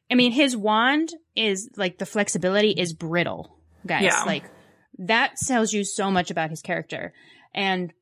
I 0.09 0.15
mean, 0.15 0.31
his 0.31 0.57
wand 0.57 1.13
is 1.35 1.69
like 1.75 1.97
the 1.99 2.05
flexibility 2.07 2.71
is 2.71 2.93
brittle, 2.93 3.55
guys. 3.85 4.03
Yeah. 4.03 4.23
Like 4.25 4.45
that 4.97 5.35
tells 5.47 5.73
you 5.73 5.83
so 5.83 6.09
much 6.09 6.31
about 6.31 6.49
his 6.49 6.61
character. 6.61 7.13
And 7.53 7.93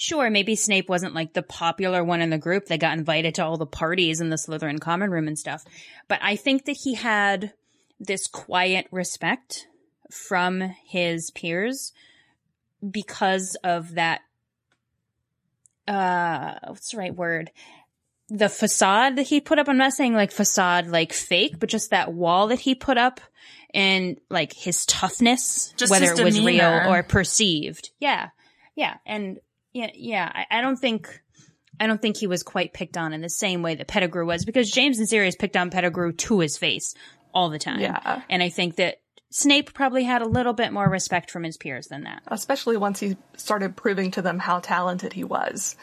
sure, 0.00 0.30
maybe 0.30 0.56
Snape 0.56 0.88
wasn't 0.88 1.14
like 1.14 1.34
the 1.34 1.42
popular 1.42 2.02
one 2.02 2.22
in 2.22 2.30
the 2.30 2.38
group 2.38 2.66
that 2.66 2.80
got 2.80 2.96
invited 2.96 3.34
to 3.34 3.44
all 3.44 3.58
the 3.58 3.66
parties 3.66 4.20
in 4.20 4.30
the 4.30 4.36
Slytherin 4.36 4.80
common 4.80 5.10
room 5.10 5.28
and 5.28 5.38
stuff. 5.38 5.62
But 6.08 6.20
I 6.22 6.36
think 6.36 6.64
that 6.64 6.78
he 6.82 6.94
had 6.94 7.52
this 7.98 8.26
quiet 8.26 8.86
respect 8.90 9.66
from 10.10 10.60
his 10.86 11.30
peers 11.30 11.92
because 12.90 13.56
of 13.62 13.94
that 13.94 14.22
uh 15.86 16.54
what's 16.66 16.90
the 16.92 16.96
right 16.98 17.14
word 17.14 17.50
the 18.28 18.48
facade 18.48 19.16
that 19.16 19.26
he 19.26 19.40
put 19.40 19.58
up 19.58 19.68
i'm 19.68 19.76
not 19.76 19.92
saying 19.92 20.14
like 20.14 20.32
facade 20.32 20.86
like 20.86 21.12
fake 21.12 21.58
but 21.60 21.68
just 21.68 21.90
that 21.90 22.12
wall 22.12 22.48
that 22.48 22.58
he 22.58 22.74
put 22.74 22.96
up 22.96 23.20
and 23.74 24.18
like 24.30 24.52
his 24.52 24.86
toughness 24.86 25.74
Just 25.76 25.90
whether 25.90 26.10
his 26.10 26.18
it 26.18 26.24
was 26.24 26.40
real 26.40 26.90
or 26.90 27.02
perceived 27.02 27.90
yeah 28.00 28.30
yeah 28.74 28.96
and 29.04 29.38
yeah 29.72 29.90
yeah 29.94 30.30
I, 30.50 30.58
I 30.58 30.60
don't 30.60 30.76
think 30.78 31.20
i 31.78 31.86
don't 31.86 32.00
think 32.00 32.16
he 32.16 32.26
was 32.26 32.42
quite 32.42 32.72
picked 32.72 32.96
on 32.96 33.12
in 33.12 33.20
the 33.20 33.28
same 33.30 33.62
way 33.62 33.74
that 33.76 33.86
pettigrew 33.88 34.26
was 34.26 34.44
because 34.44 34.70
james 34.70 34.98
and 34.98 35.08
sirius 35.08 35.36
picked 35.36 35.56
on 35.56 35.70
pettigrew 35.70 36.12
to 36.12 36.40
his 36.40 36.56
face 36.58 36.94
all 37.32 37.50
the 37.50 37.58
time 37.58 37.80
Yeah. 37.80 38.22
and 38.28 38.42
i 38.42 38.48
think 38.48 38.76
that 38.76 39.00
snape 39.30 39.72
probably 39.72 40.02
had 40.04 40.22
a 40.22 40.26
little 40.26 40.52
bit 40.52 40.72
more 40.72 40.88
respect 40.88 41.30
from 41.30 41.44
his 41.44 41.56
peers 41.56 41.86
than 41.86 42.02
that 42.04 42.22
Especially 42.26 42.76
once 42.76 42.98
he 42.98 43.16
started 43.36 43.76
proving 43.76 44.10
to 44.12 44.22
them 44.22 44.40
how 44.40 44.58
talented 44.58 45.12
he 45.12 45.22
was. 45.22 45.76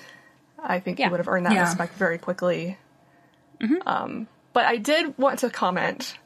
I 0.62 0.79
think 0.82 1.00
Yeah. 1.00 1.06
he 1.06 1.12
would 1.12 1.20
have 1.22 1.29
earned 1.29 1.46
that 1.46 1.53
Yeah. 1.53 1.63
respect 1.70 1.94
very 1.94 2.17
quickly. 2.17 2.77
Mm-hmm. 3.62 3.88
Um, 3.88 4.27
but 4.51 4.65
I 4.65 4.75
did 4.75 5.17
want 5.17 5.39
to 5.39 5.50
comment 5.50 6.17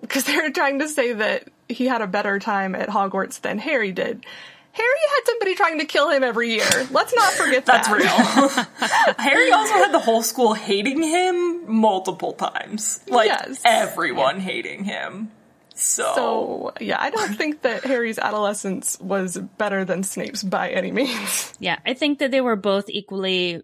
because 0.00 0.22
they 0.26 0.36
were 0.36 0.50
trying 0.50 0.78
to 0.78 0.88
say 0.88 1.12
that 1.14 1.48
he 1.68 1.86
had 1.86 2.02
a 2.02 2.06
better 2.06 2.38
time 2.38 2.76
at 2.76 2.88
Hogwarts 2.88 3.40
than 3.40 3.58
Harry 3.58 3.90
did. 3.90 4.24
Harry 4.72 4.98
had 5.14 5.20
somebody 5.26 5.54
trying 5.54 5.78
to 5.80 5.84
kill 5.84 6.10
him 6.10 6.22
every 6.22 6.50
year. 6.54 6.68
Let's 6.90 7.14
not 7.14 7.32
forget 7.32 7.66
That's 7.66 7.88
that. 7.88 7.96
real. 7.96 9.14
Harry 9.18 9.50
also 9.50 9.74
had 9.74 9.92
the 9.92 9.98
whole 9.98 10.22
school 10.22 10.54
hating 10.54 11.02
him 11.02 11.70
multiple 11.70 12.32
times. 12.34 13.00
Like 13.08 13.26
Yes. 13.28 13.60
everyone 13.64 14.38
hating 14.40 14.84
him. 14.84 15.32
So, 15.74 16.12
So 16.14 16.72
yeah, 16.80 16.98
I 17.00 17.10
don't 17.10 17.34
think 17.36 17.62
that 17.62 17.84
Harry's 17.84 18.18
adolescence 18.18 18.98
was 19.00 19.36
better 19.58 19.84
than 19.84 20.02
Snape's 20.02 20.42
by 20.42 20.70
any 20.70 20.92
means. 20.92 21.52
Yeah, 21.60 21.78
I 21.84 21.94
think 21.94 22.18
that 22.20 22.30
they 22.30 22.40
were 22.40 22.56
both 22.56 22.88
equally 22.88 23.62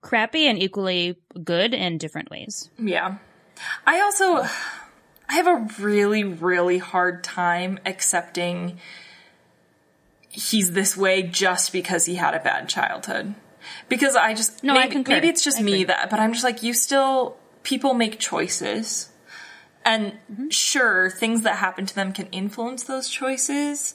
crappy 0.00 0.46
and 0.48 0.58
equally 0.58 1.16
good 1.44 1.74
in 1.74 1.98
different 1.98 2.30
ways. 2.30 2.70
yeah. 2.78 3.16
I 3.86 4.00
also 4.00 4.36
I 5.28 5.34
have 5.34 5.46
a 5.46 5.66
really 5.80 6.22
really 6.24 6.78
hard 6.78 7.24
time 7.24 7.78
accepting 7.86 8.78
he's 10.36 10.72
this 10.72 10.96
way 10.96 11.22
just 11.22 11.72
because 11.72 12.04
he 12.06 12.16
had 12.16 12.34
a 12.34 12.38
bad 12.40 12.68
childhood. 12.68 13.34
Because 13.88 14.14
I 14.14 14.34
just 14.34 14.62
No, 14.62 14.74
I 14.74 14.80
maybe, 14.82 14.92
concur. 14.92 15.12
maybe 15.14 15.28
it's 15.28 15.42
just 15.42 15.58
I 15.58 15.62
me 15.62 15.72
agree. 15.72 15.84
that 15.84 16.10
but 16.10 16.20
I'm 16.20 16.32
just 16.32 16.44
like 16.44 16.62
you 16.62 16.72
still 16.74 17.36
people 17.62 17.94
make 17.94 18.18
choices. 18.18 19.08
And 19.84 20.12
Mm-hmm. 20.30 20.48
sure, 20.50 21.10
things 21.10 21.42
that 21.42 21.56
happen 21.56 21.86
to 21.86 21.94
them 21.94 22.12
can 22.12 22.26
influence 22.32 22.82
those 22.84 23.08
choices, 23.08 23.94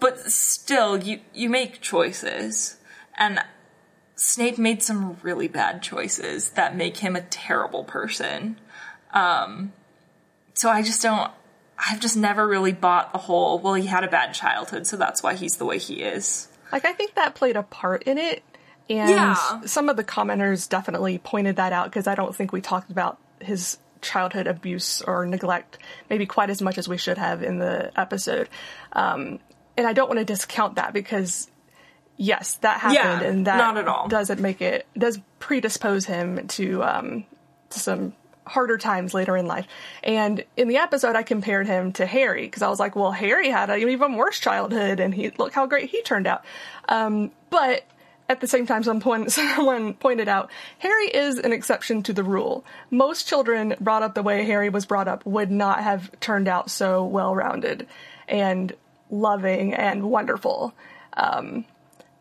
but 0.00 0.18
still, 0.30 0.96
you, 0.98 1.20
you 1.32 1.48
make 1.48 1.80
choices. 1.80 2.76
And 3.16 3.38
Snape 4.16 4.58
made 4.58 4.82
some 4.82 5.16
really 5.22 5.46
bad 5.46 5.82
choices 5.82 6.50
that 6.50 6.74
make 6.76 6.96
him 6.96 7.14
a 7.14 7.20
terrible 7.20 7.84
person. 7.84 8.58
Um, 9.14 9.72
so 10.54 10.68
I 10.68 10.82
just 10.82 11.00
don't, 11.00 11.30
I've 11.90 12.00
just 12.00 12.16
never 12.16 12.46
really 12.46 12.72
bought 12.72 13.12
the 13.12 13.18
whole, 13.18 13.58
well, 13.58 13.74
he 13.74 13.86
had 13.86 14.04
a 14.04 14.08
bad 14.08 14.34
childhood, 14.34 14.86
so 14.86 14.96
that's 14.96 15.22
why 15.22 15.34
he's 15.34 15.56
the 15.56 15.64
way 15.64 15.78
he 15.78 16.02
is. 16.02 16.48
Like 16.70 16.84
I 16.84 16.92
think 16.92 17.14
that 17.14 17.34
played 17.34 17.56
a 17.56 17.62
part 17.64 18.04
in 18.04 18.18
it. 18.18 18.42
And 18.88 19.08
Yeah. 19.08 19.60
some 19.64 19.88
of 19.88 19.96
the 19.96 20.04
commenters 20.04 20.68
definitely 20.68 21.18
pointed 21.18 21.56
that 21.56 21.72
out 21.72 21.86
because 21.86 22.06
I 22.06 22.14
don't 22.14 22.34
think 22.34 22.52
we 22.52 22.60
talked 22.60 22.90
about 22.90 23.18
his 23.40 23.78
childhood 24.00 24.46
abuse 24.46 25.00
or 25.02 25.24
neglect 25.26 25.78
maybe 26.10 26.26
quite 26.26 26.50
as 26.50 26.60
much 26.60 26.76
as 26.78 26.88
we 26.88 26.98
should 26.98 27.18
have 27.18 27.42
in 27.42 27.58
the 27.58 27.90
episode. 27.98 28.48
Um, 28.92 29.38
and 29.76 29.86
I 29.86 29.92
don't 29.92 30.08
want 30.08 30.18
to 30.18 30.24
discount 30.24 30.74
that 30.76 30.92
because 30.92 31.48
yes, 32.16 32.54
that 32.56 32.80
happened 32.80 33.22
Yeah, 33.22 33.28
and 33.28 33.46
that 33.46 33.56
not 33.58 33.78
at 33.78 33.88
all. 33.88 34.08
doesn't 34.08 34.40
make 34.40 34.60
it 34.60 34.86
does 34.98 35.18
predispose 35.38 36.04
him 36.04 36.46
to 36.48 36.82
um 36.82 37.24
to 37.70 37.78
some 37.80 38.12
harder 38.46 38.78
times 38.78 39.14
later 39.14 39.36
in 39.36 39.46
life. 39.46 39.66
And 40.02 40.44
in 40.56 40.68
the 40.68 40.78
episode 40.78 41.16
I 41.16 41.22
compared 41.22 41.66
him 41.66 41.92
to 41.92 42.06
Harry 42.06 42.42
because 42.42 42.62
I 42.62 42.68
was 42.68 42.80
like, 42.80 42.96
well, 42.96 43.12
Harry 43.12 43.50
had 43.50 43.70
an 43.70 43.88
even 43.88 44.16
worse 44.16 44.40
childhood 44.40 45.00
and 45.00 45.14
he 45.14 45.30
look 45.30 45.52
how 45.52 45.66
great 45.66 45.90
he 45.90 46.02
turned 46.02 46.26
out. 46.26 46.44
Um 46.88 47.30
but 47.50 47.84
at 48.28 48.40
the 48.40 48.48
same 48.48 48.66
time, 48.66 48.82
someone, 48.82 49.28
someone 49.28 49.94
pointed 49.94 50.28
out, 50.28 50.50
Harry 50.78 51.06
is 51.06 51.38
an 51.38 51.52
exception 51.52 52.02
to 52.04 52.12
the 52.12 52.24
rule. 52.24 52.64
Most 52.90 53.28
children 53.28 53.74
brought 53.80 54.02
up 54.02 54.14
the 54.14 54.22
way 54.22 54.44
Harry 54.44 54.70
was 54.70 54.86
brought 54.86 55.08
up 55.08 55.24
would 55.26 55.50
not 55.50 55.82
have 55.82 56.10
turned 56.20 56.48
out 56.48 56.70
so 56.70 57.04
well 57.04 57.34
rounded 57.34 57.86
and 58.26 58.72
loving 59.10 59.74
and 59.74 60.04
wonderful. 60.04 60.74
Um, 61.12 61.64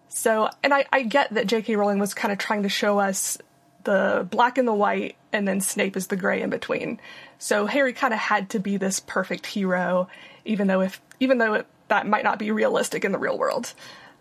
so, 0.09 0.49
and 0.61 0.73
I, 0.73 0.85
I 0.91 1.03
get 1.03 1.33
that 1.33 1.47
J.K. 1.47 1.77
Rowling 1.77 1.99
was 1.99 2.13
kind 2.13 2.31
of 2.31 2.37
trying 2.37 2.63
to 2.63 2.69
show 2.69 2.99
us 2.99 3.37
the 3.83 4.27
black 4.29 4.57
and 4.57 4.67
the 4.67 4.73
white, 4.73 5.15
and 5.31 5.47
then 5.47 5.61
Snape 5.61 5.97
is 5.97 6.07
the 6.07 6.15
gray 6.15 6.41
in 6.41 6.49
between. 6.49 6.99
So 7.39 7.65
Harry 7.65 7.93
kind 7.93 8.13
of 8.13 8.19
had 8.19 8.49
to 8.51 8.59
be 8.59 8.77
this 8.77 8.99
perfect 8.99 9.45
hero, 9.45 10.07
even 10.45 10.67
though 10.67 10.81
if 10.81 11.01
even 11.19 11.37
though 11.37 11.55
it, 11.55 11.67
that 11.87 12.07
might 12.07 12.23
not 12.23 12.39
be 12.39 12.51
realistic 12.51 13.05
in 13.05 13.11
the 13.11 13.19
real 13.19 13.37
world. 13.37 13.73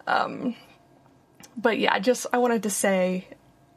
Um, 0.07 0.55
but 1.57 1.79
yeah, 1.79 1.95
I 1.95 2.01
just 2.01 2.27
I 2.33 2.39
wanted 2.39 2.63
to 2.65 2.71
say 2.71 3.27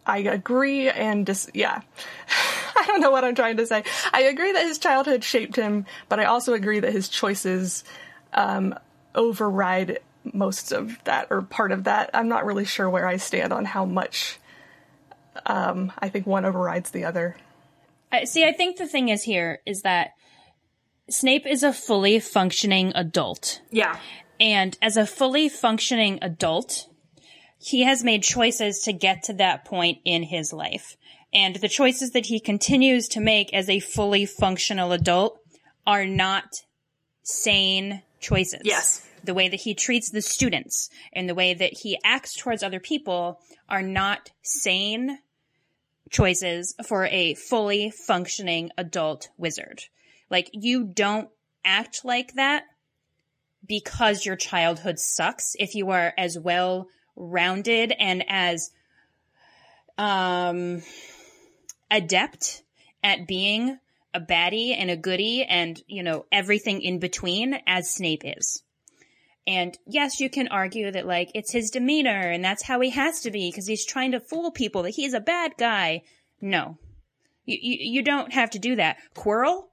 I 0.06 0.20
agree 0.20 0.90
and 0.90 1.26
just 1.26 1.52
yeah. 1.54 1.82
I 2.76 2.86
don't 2.88 3.02
know 3.02 3.12
what 3.12 3.24
I'm 3.24 3.36
trying 3.36 3.58
to 3.58 3.66
say. 3.66 3.84
I 4.12 4.24
agree 4.24 4.52
that 4.52 4.66
his 4.66 4.80
childhood 4.80 5.24
shaped 5.24 5.56
him, 5.56 5.86
but 6.10 6.20
I 6.20 6.26
also 6.26 6.54
agree 6.54 6.80
that 6.80 6.92
his 6.92 7.08
choices 7.08 7.84
um, 8.34 8.76
override 9.16 10.00
most 10.32 10.72
of 10.72 10.98
that 11.04 11.28
or 11.30 11.42
part 11.42 11.72
of 11.72 11.86
that. 11.86 12.10
I'm 12.14 12.28
not 12.28 12.46
really 12.46 12.66
sure 12.66 12.90
where 12.90 13.08
I 13.08 13.18
stand 13.18 13.54
on 13.54 13.66
how 13.66 13.86
much 13.86 14.40
um, 15.46 15.92
I 16.00 16.10
think 16.10 16.26
one 16.26 16.46
overrides 16.46 16.92
the 16.92 17.06
other. 17.06 17.38
I, 18.12 18.26
see, 18.26 18.46
I 18.46 18.54
think 18.54 18.78
the 18.78 18.88
thing 18.88 19.10
is 19.10 19.24
here 19.24 19.60
is 19.66 19.82
that 19.82 20.12
Snape 21.10 21.46
is 21.46 21.64
a 21.64 21.74
fully 21.74 22.20
functioning 22.20 22.92
adult. 22.96 23.62
Yeah. 23.72 24.00
And 24.40 24.78
as 24.82 24.98
a 24.98 25.06
fully 25.06 25.50
functioning 25.50 26.20
adult, 26.22 26.88
he 27.58 27.84
has 27.84 28.04
made 28.04 28.24
choices 28.24 28.82
to 28.82 28.94
get 28.94 29.24
to 29.24 29.34
that 29.34 29.66
point 29.66 30.00
in 30.06 30.24
his 30.24 30.54
life. 30.54 30.98
And 31.34 31.56
the 31.56 31.70
choices 31.70 32.12
that 32.12 32.28
he 32.28 32.40
continues 32.40 33.08
to 33.10 33.20
make 33.20 33.54
as 33.54 33.70
a 33.70 33.80
fully 33.80 34.26
functional 34.26 34.92
adult 34.92 35.40
are 35.86 36.06
not 36.06 36.46
sane 37.24 38.04
choices. 38.20 38.62
Yes. 38.64 39.08
The 39.24 39.34
way 39.34 39.48
that 39.48 39.62
he 39.62 39.74
treats 39.74 40.10
the 40.10 40.22
students 40.22 40.90
and 41.14 41.30
the 41.30 41.36
way 41.36 41.54
that 41.54 41.74
he 41.74 41.98
acts 42.04 42.36
towards 42.36 42.64
other 42.64 42.80
people 42.80 43.40
are 43.70 43.82
not 43.82 44.32
sane 44.42 45.20
choices 46.10 46.76
for 46.86 47.06
a 47.08 47.34
fully 47.34 47.90
functioning 47.90 48.70
adult 48.78 49.30
wizard. 49.38 49.84
Like 50.30 50.50
you 50.54 50.84
don't 50.84 51.30
act 51.66 52.04
like 52.04 52.34
that 52.34 52.66
because 53.66 54.26
your 54.26 54.36
childhood 54.36 55.00
sucks 55.00 55.56
if 55.60 55.76
you 55.76 55.90
are 55.92 56.14
as 56.18 56.38
well 56.38 56.88
rounded 57.16 57.94
and 57.98 58.24
as 58.28 58.72
um 59.98 60.82
adept 61.92 62.64
at 63.04 63.28
being 63.28 63.78
a 64.14 64.20
baddie 64.20 64.76
and 64.76 64.90
a 64.90 64.98
goody 64.98 65.44
and 65.44 65.82
you 65.88 66.04
know 66.04 66.26
everything 66.32 66.82
in 66.82 67.00
between 67.00 67.58
as 67.68 67.90
Snape 67.90 68.24
is. 68.26 68.64
And 69.46 69.78
yes, 69.86 70.20
you 70.22 70.30
can 70.30 70.48
argue 70.48 70.90
that 70.92 71.06
like 71.06 71.30
it's 71.36 71.52
his 71.52 71.70
demeanor 71.70 72.30
and 72.32 72.44
that's 72.44 72.64
how 72.64 72.80
he 72.80 72.92
has 72.92 73.22
to 73.22 73.32
be 73.32 73.50
because 73.52 73.68
he's 73.68 73.86
trying 73.86 74.12
to 74.14 74.20
fool 74.22 74.52
people 74.52 74.84
that 74.84 74.92
he's 74.92 75.14
a 75.14 75.20
bad 75.20 75.54
guy. 75.58 76.04
No, 76.40 76.78
you, 77.46 77.58
you, 77.62 77.78
you 77.96 78.02
don't 78.04 78.32
have 78.34 78.52
to 78.52 78.60
do 78.60 78.76
that. 78.78 78.98
Quirrell 79.16 79.66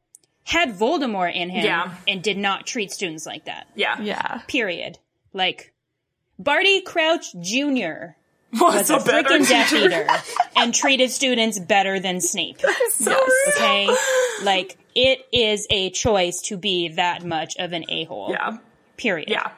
had 0.44 0.70
Voldemort 0.76 1.34
in 1.34 1.50
him 1.50 1.64
Yeah. 1.64 1.94
and 2.08 2.20
did 2.22 2.36
not 2.38 2.66
treat 2.66 2.90
students 2.90 3.26
like 3.26 3.44
that. 3.44 3.68
Yeah. 3.76 4.00
Yeah. 4.00 4.40
Period. 4.48 4.98
Like 5.32 5.72
Barty 6.38 6.80
Crouch 6.80 7.32
Jr. 7.40 8.16
Was 8.54 8.90
was 8.90 8.90
a 8.90 8.96
a 8.96 8.98
freaking 8.98 9.48
Death 9.48 9.70
teacher. 9.70 9.84
Eater 9.86 10.08
and 10.56 10.74
treated 10.74 11.12
students 11.12 11.60
better 11.60 12.00
than 12.00 12.20
Snape. 12.20 12.58
So 12.90 13.10
Yes. 13.12 13.30
rude. 13.46 13.54
Okay? 13.54 13.96
like 14.44 14.76
it 14.96 15.20
is 15.32 15.68
a 15.70 15.90
choice 15.90 16.40
to 16.46 16.56
be 16.56 16.88
that 16.88 17.24
much 17.24 17.54
of 17.60 17.72
an 17.72 17.84
a-hole. 17.88 18.30
Yeah. 18.32 18.56
Period. 18.96 19.28
Yeah. 19.30 19.52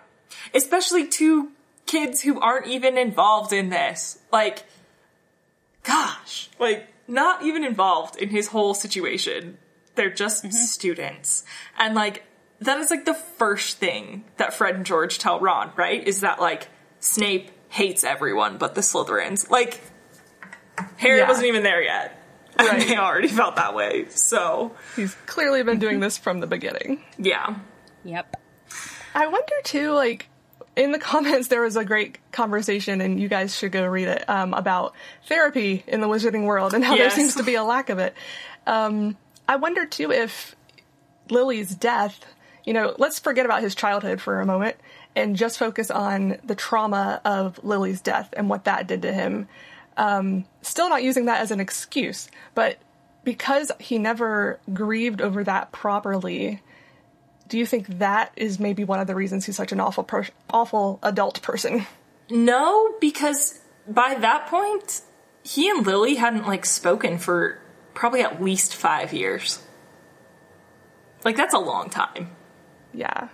Especially 0.54 1.08
to 1.08 1.50
kids 1.86 2.22
who 2.22 2.40
aren't 2.40 2.66
even 2.66 2.96
involved 2.98 3.52
in 3.52 3.68
this. 3.70 4.18
Like, 4.30 4.64
gosh. 5.82 6.48
Like, 6.58 6.88
not 7.08 7.42
even 7.42 7.64
involved 7.64 8.16
in 8.16 8.28
his 8.28 8.48
whole 8.48 8.74
situation. 8.74 9.58
They're 9.94 10.10
just 10.12 10.44
mm-hmm. 10.44 10.52
students. 10.52 11.44
And 11.78 11.94
like, 11.94 12.22
that 12.60 12.78
is 12.78 12.90
like 12.90 13.04
the 13.04 13.14
first 13.14 13.78
thing 13.78 14.24
that 14.36 14.54
Fred 14.54 14.76
and 14.76 14.86
George 14.86 15.18
tell 15.18 15.40
Ron, 15.40 15.72
right? 15.76 16.06
Is 16.06 16.20
that 16.20 16.40
like, 16.40 16.68
Snape 17.00 17.50
hates 17.68 18.04
everyone 18.04 18.58
but 18.58 18.74
the 18.74 18.80
Slytherins. 18.80 19.50
Like, 19.50 19.80
Harry 20.96 21.18
Yeah. 21.18 21.28
wasn't 21.28 21.46
even 21.46 21.62
there 21.62 21.82
yet. 21.82 22.18
And 22.56 22.68
Right. 22.68 22.86
they 22.86 22.96
already 22.96 23.28
felt 23.28 23.56
that 23.56 23.74
way. 23.74 24.06
So, 24.10 24.76
He's 24.94 25.14
clearly 25.26 25.62
been 25.62 25.78
doing 25.78 26.00
this 26.00 26.18
from 26.18 26.40
the 26.40 26.46
beginning. 26.46 27.02
yeah. 27.18 27.56
Yep. 28.04 28.36
I 29.14 29.26
wonder 29.26 29.54
too, 29.64 29.92
like, 29.92 30.28
in 30.76 30.92
the 30.92 30.98
comments, 31.10 31.48
there 31.48 31.62
was 31.62 31.76
a 31.76 31.84
great 31.84 32.18
conversation, 32.32 33.00
and 33.00 33.20
you 33.20 33.28
guys 33.28 33.56
should 33.56 33.72
go 33.72 33.86
read 33.86 34.08
it, 34.08 34.28
um, 34.28 34.54
about 34.54 34.94
therapy 35.26 35.84
in 35.86 36.00
the 36.00 36.08
wizarding 36.08 36.44
world 36.46 36.74
and 36.74 36.84
how 36.84 36.94
Yes. 36.94 37.14
there 37.14 37.24
seems 37.24 37.34
to 37.36 37.42
be 37.42 37.54
a 37.54 37.64
lack 37.64 37.88
of 37.90 37.98
it. 37.98 38.14
Um, 38.66 39.16
I 39.48 39.56
wonder 39.56 39.84
too 39.86 40.10
if 40.12 40.54
Lily's 41.30 41.74
death, 41.74 42.24
you 42.64 42.72
know, 42.72 42.94
let's 42.98 43.18
forget 43.18 43.44
about 43.44 43.60
his 43.62 43.74
childhood 43.74 44.20
for 44.20 44.40
a 44.40 44.46
moment 44.46 44.76
and 45.14 45.36
just 45.36 45.58
focus 45.58 45.90
on 45.90 46.38
the 46.44 46.54
trauma 46.54 47.20
of 47.24 47.62
Lily's 47.64 48.00
death 48.00 48.32
and 48.36 48.48
what 48.48 48.64
that 48.64 48.86
did 48.86 49.02
to 49.02 49.12
him. 49.12 49.48
Um, 49.96 50.46
still 50.62 50.88
not 50.88 51.02
using 51.02 51.26
that 51.26 51.40
as 51.42 51.50
an 51.50 51.60
excuse, 51.60 52.28
but 52.54 52.78
because 53.24 53.70
he 53.78 53.98
never 53.98 54.58
grieved 54.72 55.20
over 55.20 55.44
that 55.44 55.70
properly, 55.70 56.62
do 57.48 57.58
you 57.58 57.66
think 57.66 57.98
that 57.98 58.32
is 58.36 58.58
maybe 58.58 58.84
one 58.84 59.00
of 59.00 59.06
the 59.06 59.14
reasons 59.14 59.46
he's 59.46 59.56
such 59.56 59.72
an 59.72 59.80
awful, 59.80 60.04
per- 60.04 60.28
awful 60.50 60.98
adult 61.02 61.42
person? 61.42 61.86
No, 62.30 62.94
because 63.00 63.60
by 63.86 64.14
that 64.14 64.46
point, 64.46 65.02
he 65.42 65.68
and 65.68 65.86
Lily 65.86 66.14
hadn't 66.14 66.46
like 66.46 66.64
spoken 66.64 67.18
for 67.18 67.58
probably 67.94 68.22
at 68.22 68.42
least 68.42 68.74
five 68.74 69.12
years. 69.12 69.62
Like 71.24 71.36
that's 71.36 71.54
a 71.54 71.58
long 71.58 71.90
time. 71.90 72.30
Yeah, 72.94 73.28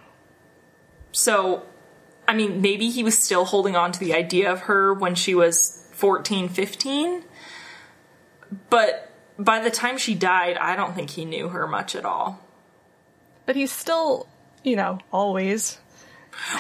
So, 1.11 1.64
I 2.28 2.35
mean, 2.35 2.61
maybe 2.61 2.90
he 2.90 3.02
was 3.02 3.18
still 3.18 3.44
holding 3.44 3.74
on 3.74 3.90
to 3.90 3.98
the 3.98 4.14
idea 4.14 4.52
of 4.52 4.61
her 4.62 4.94
when 4.94 5.16
she 5.16 5.35
was 5.35 5.88
14, 5.94 6.48
15. 6.48 7.24
But 8.70 9.12
by 9.37 9.59
the 9.59 9.70
time 9.70 9.98
she 9.98 10.14
died, 10.14 10.56
I 10.56 10.76
don't 10.76 10.94
think 10.94 11.11
he 11.11 11.24
knew 11.24 11.48
her 11.48 11.66
much 11.66 11.96
at 11.96 12.04
all. 12.04 12.40
But 13.48 13.56
he's 13.56 13.72
still, 13.72 14.28
you 14.62 14.76
know, 14.76 14.98
always 15.11 15.78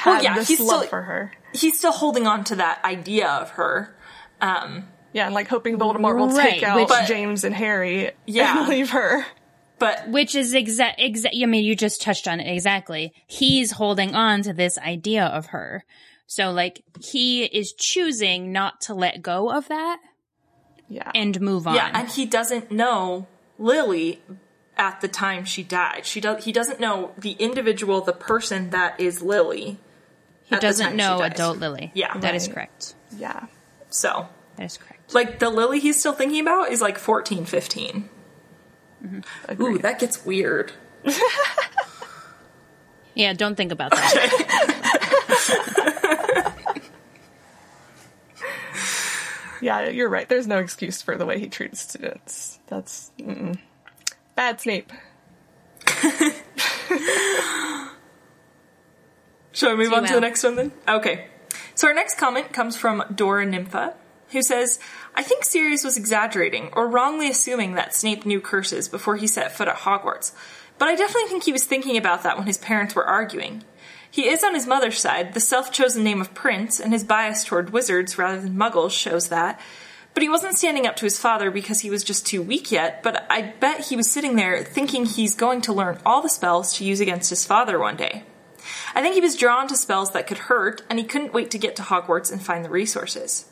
Well, 0.06 0.22
yeah, 0.22 0.34
this 0.34 0.48
he's 0.48 0.58
love 0.60 0.80
still- 0.80 0.88
for 0.88 1.02
her. 1.02 1.32
He's 1.52 1.76
still 1.78 1.92
holding 1.92 2.26
on 2.26 2.44
to 2.44 2.56
that 2.56 2.82
idea 2.84 3.28
of 3.28 3.50
her. 3.50 3.94
Um, 4.40 4.88
Yeah, 5.12 5.26
and 5.26 5.34
like 5.34 5.48
hoping 5.48 5.78
Voldemort 5.78 6.16
will 6.18 6.28
Right, 6.30 6.54
take 6.54 6.62
out 6.62 6.76
which- 6.76 6.88
But- 6.88 7.06
James 7.06 7.44
and 7.44 7.54
Harry 7.54 8.10
Yeah. 8.26 8.60
and 8.60 8.68
leave 8.74 8.90
her. 8.90 9.24
but 9.78 10.08
Which 10.08 10.34
is 10.34 10.54
exact, 10.54 10.98
exa- 10.98 11.30
I 11.42 11.46
mean, 11.46 11.64
you 11.64 11.76
just 11.76 12.00
touched 12.02 12.26
on 12.26 12.40
it 12.40 12.50
exactly. 12.52 13.12
He's 13.26 13.70
holding 13.72 14.14
on 14.14 14.42
to 14.42 14.52
this 14.52 14.76
idea 14.78 15.24
of 15.26 15.46
her. 15.46 15.84
So, 16.26 16.50
like, 16.50 16.82
he 17.02 17.44
is 17.44 17.72
choosing 17.72 18.50
not 18.52 18.80
to 18.82 18.94
let 18.94 19.22
go 19.22 19.50
of 19.50 19.68
that 19.68 19.98
Yeah, 20.88 21.10
and 21.14 21.38
move 21.40 21.66
on. 21.66 21.74
Yeah, 21.76 21.90
and 21.94 22.08
he 22.10 22.24
doesn't 22.26 22.70
know 22.72 23.26
Lily 23.58 24.20
at 24.78 25.00
the 25.00 25.08
time 25.08 25.44
she 25.44 25.62
died. 25.62 26.06
She 26.06 26.20
does. 26.20 26.44
He 26.44 26.52
doesn't 26.52 26.78
know 26.80 27.12
the 27.18 27.32
individual, 27.32 28.00
the 28.00 28.12
person 28.12 28.70
that 28.70 28.98
is 29.00 29.20
Lily. 29.22 29.78
he 30.44 30.56
doesn't 30.56 30.94
know 30.96 31.20
adult 31.22 31.58
Lily. 31.58 31.90
Yeah. 31.94 32.16
That 32.18 32.34
is 32.34 32.46
Right. 32.48 32.54
correct. 32.54 32.94
yeah. 33.16 33.46
So, 33.90 34.28
That 34.56 34.64
is 34.64 34.76
correct. 34.76 35.12
like 35.14 35.38
the 35.40 35.50
Lily 35.50 35.80
he's 35.80 35.98
still 35.98 36.12
thinking 36.12 36.40
about 36.40 36.70
is 36.70 36.80
like 36.80 36.98
14, 36.98 37.44
15. 37.44 38.08
Mm-hmm. 39.04 39.62
Ooh, 39.62 39.78
that 39.78 39.98
gets 39.98 40.24
weird. 40.24 40.72
Yeah, 43.14 43.32
don't 43.32 43.56
think 43.56 43.72
about 43.72 43.90
that. 43.90 44.14
Yeah, 49.60 49.88
you're 49.88 50.08
right. 50.08 50.28
There's 50.28 50.46
no 50.46 50.58
excuse 50.58 51.02
for 51.02 51.16
the 51.16 51.26
way 51.26 51.40
he 51.40 51.48
treats 51.48 51.80
students. 51.80 52.60
That's 52.68 53.10
mm-mm. 53.18 53.58
Bad 54.38 54.60
Snape. 54.60 54.92
Shall 59.50 59.70
we 59.70 59.78
move 59.78 59.88
See 59.88 59.96
on 59.96 60.06
to 60.06 60.14
the 60.14 60.20
next 60.20 60.44
one 60.44 60.54
then? 60.54 60.70
Okay. 60.88 61.26
So 61.74 61.88
our 61.88 61.94
next 61.94 62.18
comment 62.18 62.52
comes 62.52 62.76
from 62.76 63.02
Dora 63.12 63.44
Nympha, 63.44 63.94
who 64.30 64.40
says, 64.42 64.78
I 65.16 65.24
think 65.24 65.44
Sirius 65.44 65.82
was 65.82 65.96
exaggerating 65.96 66.70
or 66.74 66.86
wrongly 66.86 67.28
assuming 67.28 67.74
that 67.74 67.96
Snape 67.96 68.24
knew 68.24 68.40
curses 68.40 68.88
before 68.88 69.16
he 69.16 69.26
set 69.26 69.56
foot 69.56 69.66
at 69.66 69.78
Hogwarts. 69.78 70.30
But 70.78 70.86
I 70.86 70.94
definitely 70.94 71.30
think 71.30 71.42
he 71.42 71.50
was 71.50 71.64
thinking 71.64 71.96
about 71.96 72.22
that 72.22 72.38
when 72.38 72.46
his 72.46 72.58
parents 72.58 72.94
were 72.94 73.04
arguing. 73.04 73.64
He 74.08 74.28
is 74.28 74.44
on 74.44 74.54
his 74.54 74.68
mother's 74.68 75.00
side, 75.00 75.34
the 75.34 75.40
self-chosen 75.40 76.04
name 76.04 76.20
of 76.20 76.32
Prince, 76.32 76.78
and 76.78 76.92
his 76.92 77.02
bias 77.02 77.42
toward 77.42 77.70
wizards 77.70 78.16
rather 78.16 78.40
than 78.40 78.54
muggles 78.54 78.92
shows 78.92 79.30
that. 79.30 79.60
But 80.14 80.22
he 80.22 80.28
wasn't 80.28 80.58
standing 80.58 80.86
up 80.86 80.96
to 80.96 81.04
his 81.06 81.18
father 81.18 81.50
because 81.50 81.80
he 81.80 81.90
was 81.90 82.02
just 82.02 82.26
too 82.26 82.42
weak 82.42 82.72
yet, 82.72 83.02
but 83.02 83.24
I 83.30 83.54
bet 83.60 83.86
he 83.86 83.96
was 83.96 84.10
sitting 84.10 84.34
there 84.34 84.64
thinking 84.64 85.04
he's 85.04 85.36
going 85.36 85.60
to 85.62 85.72
learn 85.72 86.00
all 86.04 86.22
the 86.22 86.28
spells 86.28 86.74
to 86.74 86.84
use 86.84 87.00
against 87.00 87.30
his 87.30 87.46
father 87.46 87.78
one 87.78 87.96
day. 87.96 88.24
I 88.94 89.00
think 89.00 89.14
he 89.14 89.20
was 89.20 89.36
drawn 89.36 89.68
to 89.68 89.76
spells 89.76 90.12
that 90.12 90.26
could 90.26 90.38
hurt, 90.38 90.82
and 90.90 90.98
he 90.98 91.04
couldn't 91.04 91.32
wait 91.32 91.50
to 91.52 91.58
get 91.58 91.76
to 91.76 91.82
Hogwarts 91.82 92.32
and 92.32 92.42
find 92.42 92.64
the 92.64 92.70
resources. 92.70 93.46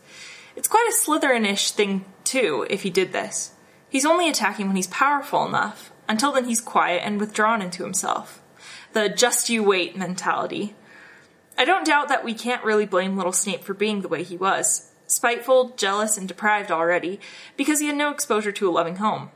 It's 0.56 0.68
quite 0.68 0.90
a 0.90 0.96
Slytherin-ish 0.96 1.70
thing, 1.70 2.04
too, 2.24 2.66
if 2.68 2.82
he 2.82 2.90
did 2.90 3.12
this. 3.12 3.52
He's 3.88 4.06
only 4.06 4.28
attacking 4.28 4.66
when 4.66 4.76
he's 4.76 4.88
powerful 4.88 5.46
enough. 5.46 5.92
Until 6.08 6.32
then, 6.32 6.46
he's 6.46 6.60
quiet 6.60 7.02
and 7.04 7.20
withdrawn 7.20 7.62
into 7.62 7.84
himself. 7.84 8.42
The 8.92 9.08
just 9.08 9.48
you 9.48 9.62
wait 9.62 9.96
mentality. 9.96 10.74
I 11.58 11.64
don't 11.64 11.86
doubt 11.86 12.08
that 12.08 12.24
we 12.24 12.34
can't 12.34 12.64
really 12.64 12.86
blame 12.86 13.16
little 13.16 13.32
Snape 13.32 13.64
for 13.64 13.74
being 13.74 14.00
the 14.00 14.08
way 14.08 14.22
he 14.22 14.36
was. 14.36 14.90
Spiteful, 15.06 15.70
jealous, 15.76 16.18
and 16.18 16.26
deprived 16.26 16.70
already, 16.70 17.20
because 17.56 17.80
he 17.80 17.86
had 17.86 17.96
no 17.96 18.10
exposure 18.10 18.52
to 18.52 18.68
a 18.68 18.72
loving 18.72 18.96
home. 18.96 19.30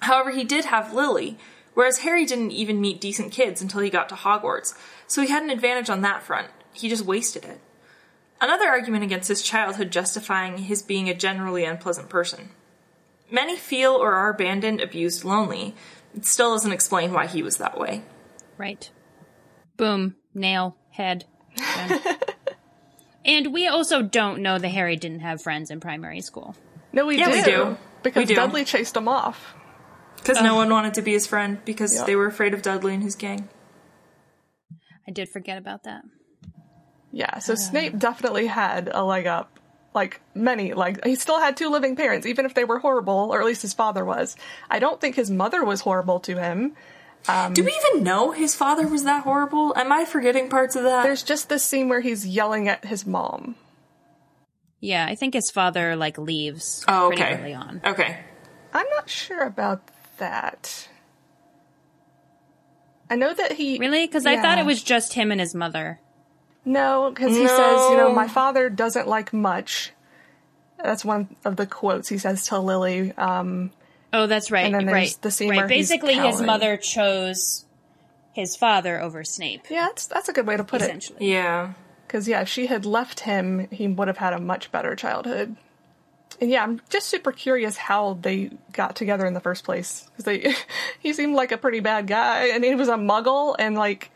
However, 0.00 0.30
he 0.30 0.44
did 0.44 0.66
have 0.66 0.92
Lily, 0.92 1.38
whereas 1.74 1.98
Harry 1.98 2.26
didn't 2.26 2.50
even 2.50 2.80
meet 2.80 3.00
decent 3.00 3.32
kids 3.32 3.62
until 3.62 3.80
he 3.80 3.90
got 3.90 4.08
to 4.10 4.14
Hogwarts, 4.14 4.74
so 5.06 5.22
he 5.22 5.28
had 5.28 5.42
an 5.42 5.50
advantage 5.50 5.88
on 5.88 6.02
that 6.02 6.22
front. 6.22 6.48
He 6.72 6.88
just 6.88 7.04
wasted 7.04 7.44
it. 7.44 7.60
Another 8.40 8.66
argument 8.66 9.04
against 9.04 9.28
his 9.28 9.42
childhood 9.42 9.92
justifying 9.92 10.58
his 10.58 10.82
being 10.82 11.08
a 11.08 11.14
generally 11.14 11.64
unpleasant 11.64 12.08
person. 12.08 12.50
Many 13.30 13.56
feel 13.56 13.92
or 13.92 14.12
are 14.14 14.30
abandoned, 14.30 14.80
abused, 14.80 15.24
lonely. 15.24 15.74
It 16.14 16.26
still 16.26 16.52
doesn't 16.52 16.72
explain 16.72 17.12
why 17.12 17.26
he 17.26 17.42
was 17.42 17.58
that 17.58 17.78
way. 17.78 18.02
Right. 18.58 18.90
Boom. 19.76 20.16
Nail. 20.34 20.76
Head. 20.90 21.24
Done. 23.24 23.34
and 23.34 23.52
we 23.54 23.66
also 23.68 24.02
don't 24.02 24.40
know 24.42 24.58
that 24.58 24.68
Harry 24.68 24.96
didn't 24.96 25.20
have 25.20 25.42
friends 25.42 25.70
in 25.70 25.80
primary 25.80 26.20
school. 26.20 26.54
No, 26.92 27.06
we 27.06 27.18
Yeah, 27.18 27.30
do. 27.30 27.32
we 27.32 27.42
do. 27.42 27.76
Because 28.02 28.20
We 28.22 28.26
do. 28.26 28.34
Dudley 28.34 28.64
chased 28.64 28.96
him 28.96 29.08
off. 29.08 29.54
Because 30.16 30.40
no 30.40 30.52
oh. 30.52 30.56
one 30.56 30.70
wanted 30.70 30.94
to 30.94 31.02
be 31.02 31.12
his 31.12 31.26
friend 31.26 31.58
because 31.64 31.94
Yeah. 31.94 32.04
they 32.04 32.16
were 32.16 32.26
afraid 32.26 32.54
of 32.54 32.62
Dudley 32.62 32.94
and 32.94 33.02
his 33.02 33.14
gang. 33.16 33.48
I 35.06 35.10
did 35.10 35.28
forget 35.28 35.58
about 35.58 35.84
that. 35.84 36.02
Yeah, 37.10 37.38
so 37.38 37.52
uh. 37.54 37.56
Snape 37.56 37.98
definitely 37.98 38.46
had 38.46 38.88
a 38.92 39.04
leg 39.04 39.26
up. 39.26 39.58
Like 39.94 40.22
many, 40.34 40.72
like 40.72 41.04
he 41.04 41.16
still 41.16 41.38
had 41.38 41.54
two 41.54 41.68
living 41.68 41.96
parents, 41.96 42.26
even 42.26 42.46
if 42.46 42.54
they 42.54 42.64
were 42.64 42.78
horrible, 42.78 43.28
or 43.30 43.40
at 43.40 43.44
least 43.46 43.60
his 43.60 43.74
father 43.74 44.04
was. 44.06 44.36
I 44.70 44.78
don't 44.78 44.98
think 44.98 45.16
his 45.16 45.30
mother 45.30 45.62
was 45.62 45.82
horrible 45.82 46.18
to 46.20 46.36
him. 46.40 46.74
Do 47.26 47.64
we 47.64 47.72
even 47.72 48.02
know 48.02 48.32
his 48.32 48.54
father 48.54 48.86
was 48.86 49.04
that 49.04 49.22
horrible? 49.24 49.76
Am 49.76 49.92
I 49.92 50.04
forgetting 50.04 50.48
parts 50.48 50.76
of 50.76 50.82
that? 50.82 51.04
There's 51.04 51.22
just 51.22 51.48
this 51.48 51.64
scene 51.64 51.88
where 51.88 52.00
he's 52.00 52.26
yelling 52.26 52.68
at 52.68 52.84
his 52.84 53.06
mom. 53.06 53.54
Yeah, 54.80 55.06
I 55.08 55.14
think 55.14 55.34
his 55.34 55.50
father 55.50 55.94
like 55.94 56.18
leaves 56.18 56.84
oh, 56.88 57.08
pretty 57.08 57.22
okay. 57.22 57.40
early 57.40 57.54
on. 57.54 57.80
Okay. 57.84 58.18
I'm 58.74 58.86
not 58.90 59.08
sure 59.08 59.42
about 59.42 59.82
that. 60.18 60.88
I 63.08 63.16
know 63.16 63.32
that 63.32 63.52
he 63.52 63.78
Really? 63.78 64.06
Because 64.06 64.26
I 64.26 64.40
thought 64.40 64.58
it 64.58 64.66
was 64.66 64.82
just 64.82 65.12
him 65.14 65.30
and 65.30 65.40
his 65.40 65.54
mother. 65.54 66.00
No, 66.64 67.10
because 67.10 67.36
he 67.36 67.44
No. 67.44 67.48
says, 67.48 67.90
you 67.90 67.96
know, 67.96 68.12
my 68.12 68.26
father 68.28 68.68
doesn't 68.70 69.06
like 69.06 69.32
much. 69.32 69.92
That's 70.82 71.04
one 71.04 71.36
of 71.44 71.56
the 71.56 71.66
quotes 71.66 72.08
he 72.08 72.18
says 72.18 72.46
to 72.48 72.58
Lily. 72.58 73.12
Um, 73.12 73.70
Oh, 74.12 74.26
that's 74.26 74.50
right. 74.50 74.66
And 74.66 74.74
then 74.74 74.86
there's 74.86 75.14
right. 75.14 75.18
the 75.22 75.30
scene 75.30 75.50
right. 75.50 75.56
where 75.58 75.68
he's 75.68 75.88
Basically, 75.88 76.14
his 76.14 76.40
mother 76.40 76.76
chose 76.76 77.64
his 78.32 78.56
father 78.56 79.00
over 79.00 79.24
Snape. 79.24 79.66
yeah, 79.70 79.86
that's 79.86 80.06
that's 80.06 80.28
a 80.28 80.32
good 80.32 80.46
way 80.46 80.56
to 80.56 80.64
put 80.64 80.82
it. 80.82 80.84
Essentially. 80.84 81.30
Yeah. 81.32 81.72
Because 82.06 82.28
yeah, 82.28 82.42
if 82.42 82.48
she 82.48 82.66
had 82.66 82.84
left 82.84 83.20
him, 83.20 83.68
he 83.70 83.88
would 83.88 84.08
have 84.08 84.18
had 84.18 84.34
a 84.34 84.38
much 84.38 84.70
better 84.70 84.94
childhood. 84.94 85.56
And 86.40 86.50
yeah, 86.50 86.62
I'm 86.62 86.80
just 86.90 87.08
super 87.08 87.32
curious 87.32 87.76
how 87.76 88.18
they 88.20 88.50
got 88.72 88.96
together 88.96 89.26
in 89.26 89.34
the 89.34 89.40
first 89.40 89.64
place. 89.64 90.10
Because 90.10 90.24
they, 90.24 90.54
he 91.00 91.12
seemed 91.12 91.34
like 91.34 91.52
a 91.52 91.58
pretty 91.58 91.80
bad 91.80 92.06
guy, 92.06 92.48
and 92.48 92.64
he 92.64 92.74
was 92.74 92.88
a 92.88 92.96
Muggle, 92.96 93.54
and 93.58 93.76
like 93.76 94.10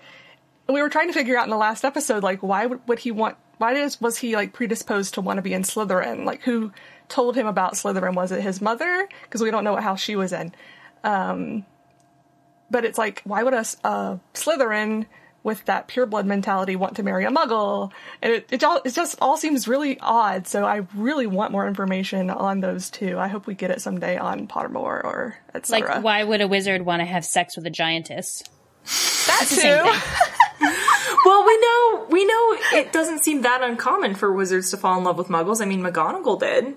we 0.69 0.83
were 0.83 0.89
trying 0.89 1.09
to 1.09 1.15
figure 1.15 1.39
out 1.39 1.45
in 1.45 1.51
the 1.51 1.57
last 1.57 1.85
episode, 1.85 2.23
like 2.23 2.43
why 2.43 2.67
would, 2.67 2.87
would 2.89 2.99
he 2.99 3.13
want? 3.13 3.37
Why 3.59 3.73
does 3.73 4.01
was 4.01 4.19
he 4.19 4.35
like 4.35 4.53
predisposed 4.53 5.15
to 5.15 5.23
want 5.23 5.39
to 5.39 5.43
be 5.43 5.55
in 5.55 5.63
Slytherin? 5.63 6.25
Like 6.25 6.43
who 6.43 6.73
told 7.09 7.37
him 7.37 7.47
about 7.47 7.75
Slytherin? 7.75 8.14
Was 8.14 8.33
it 8.33 8.42
his 8.42 8.61
mother? 8.61 9.09
Because 9.25 9.42
we 9.42 9.51
don't 9.51 9.64
know 9.64 9.73
what 9.73 9.83
house 9.83 10.01
she 10.01 10.16
was 10.16 10.33
in. 10.33 10.53
Um, 11.05 11.64
but 12.71 12.85
it's 12.85 12.99
like, 12.99 13.23
why 13.25 13.42
would 13.42 13.55
a 13.55 13.61
Slytherin 14.35 15.07
with 15.42 15.64
that 15.66 15.87
pureblood 15.87 16.25
mentality 16.25 16.75
want 16.75 16.97
to 16.97 17.03
marry 17.03 17.25
a 17.25 17.31
Muggle? 17.31 17.92
And 18.21 18.33
it 18.33 18.49
it, 18.51 18.64
all, 18.64 18.81
it 18.85 18.92
just 18.92 19.16
all 19.21 19.37
seems 19.37 19.69
really 19.69 19.99
odd. 20.01 20.47
So 20.47 20.64
I 20.64 20.87
really 20.95 21.27
want 21.27 21.53
more 21.53 21.66
information 21.69 22.31
on 22.31 22.61
those 22.61 22.90
two. 22.90 23.19
I 23.19 23.29
hope 23.29 23.47
we 23.47 23.55
get 23.55 23.71
it 23.71 23.81
someday 23.81 24.16
on 24.16 24.49
Pottermore 24.49 25.05
or 25.05 25.38
etc. 25.55 25.95
Like, 25.97 26.05
why 26.05 26.25
would 26.25 26.40
a 26.40 26.49
wizard 26.49 26.83
want 26.83 27.01
to 27.01 27.07
have 27.07 27.25
sex 27.25 27.57
with 27.57 27.66
a 27.66 27.71
giantess? 27.71 28.42
that 28.85 29.45
Same 29.47 29.85
too? 29.85 29.90
thing. 29.90 30.01
Well, 31.25 31.45
we 31.45 31.59
know 31.59 32.07
we 32.09 32.25
know 32.25 32.57
it 32.75 32.92
doesn't 32.92 33.25
seem 33.25 33.42
that 33.42 33.61
uncommon 33.61 34.14
for 34.14 34.33
wizards 34.33 34.71
to 34.71 34.77
fall 34.77 34.97
in 34.97 35.03
love 35.03 35.19
with 35.19 35.27
muggles. 35.27 35.61
I 35.61 35.64
mean, 35.64 35.81
McGonagall 35.81 36.38
did. 36.38 36.75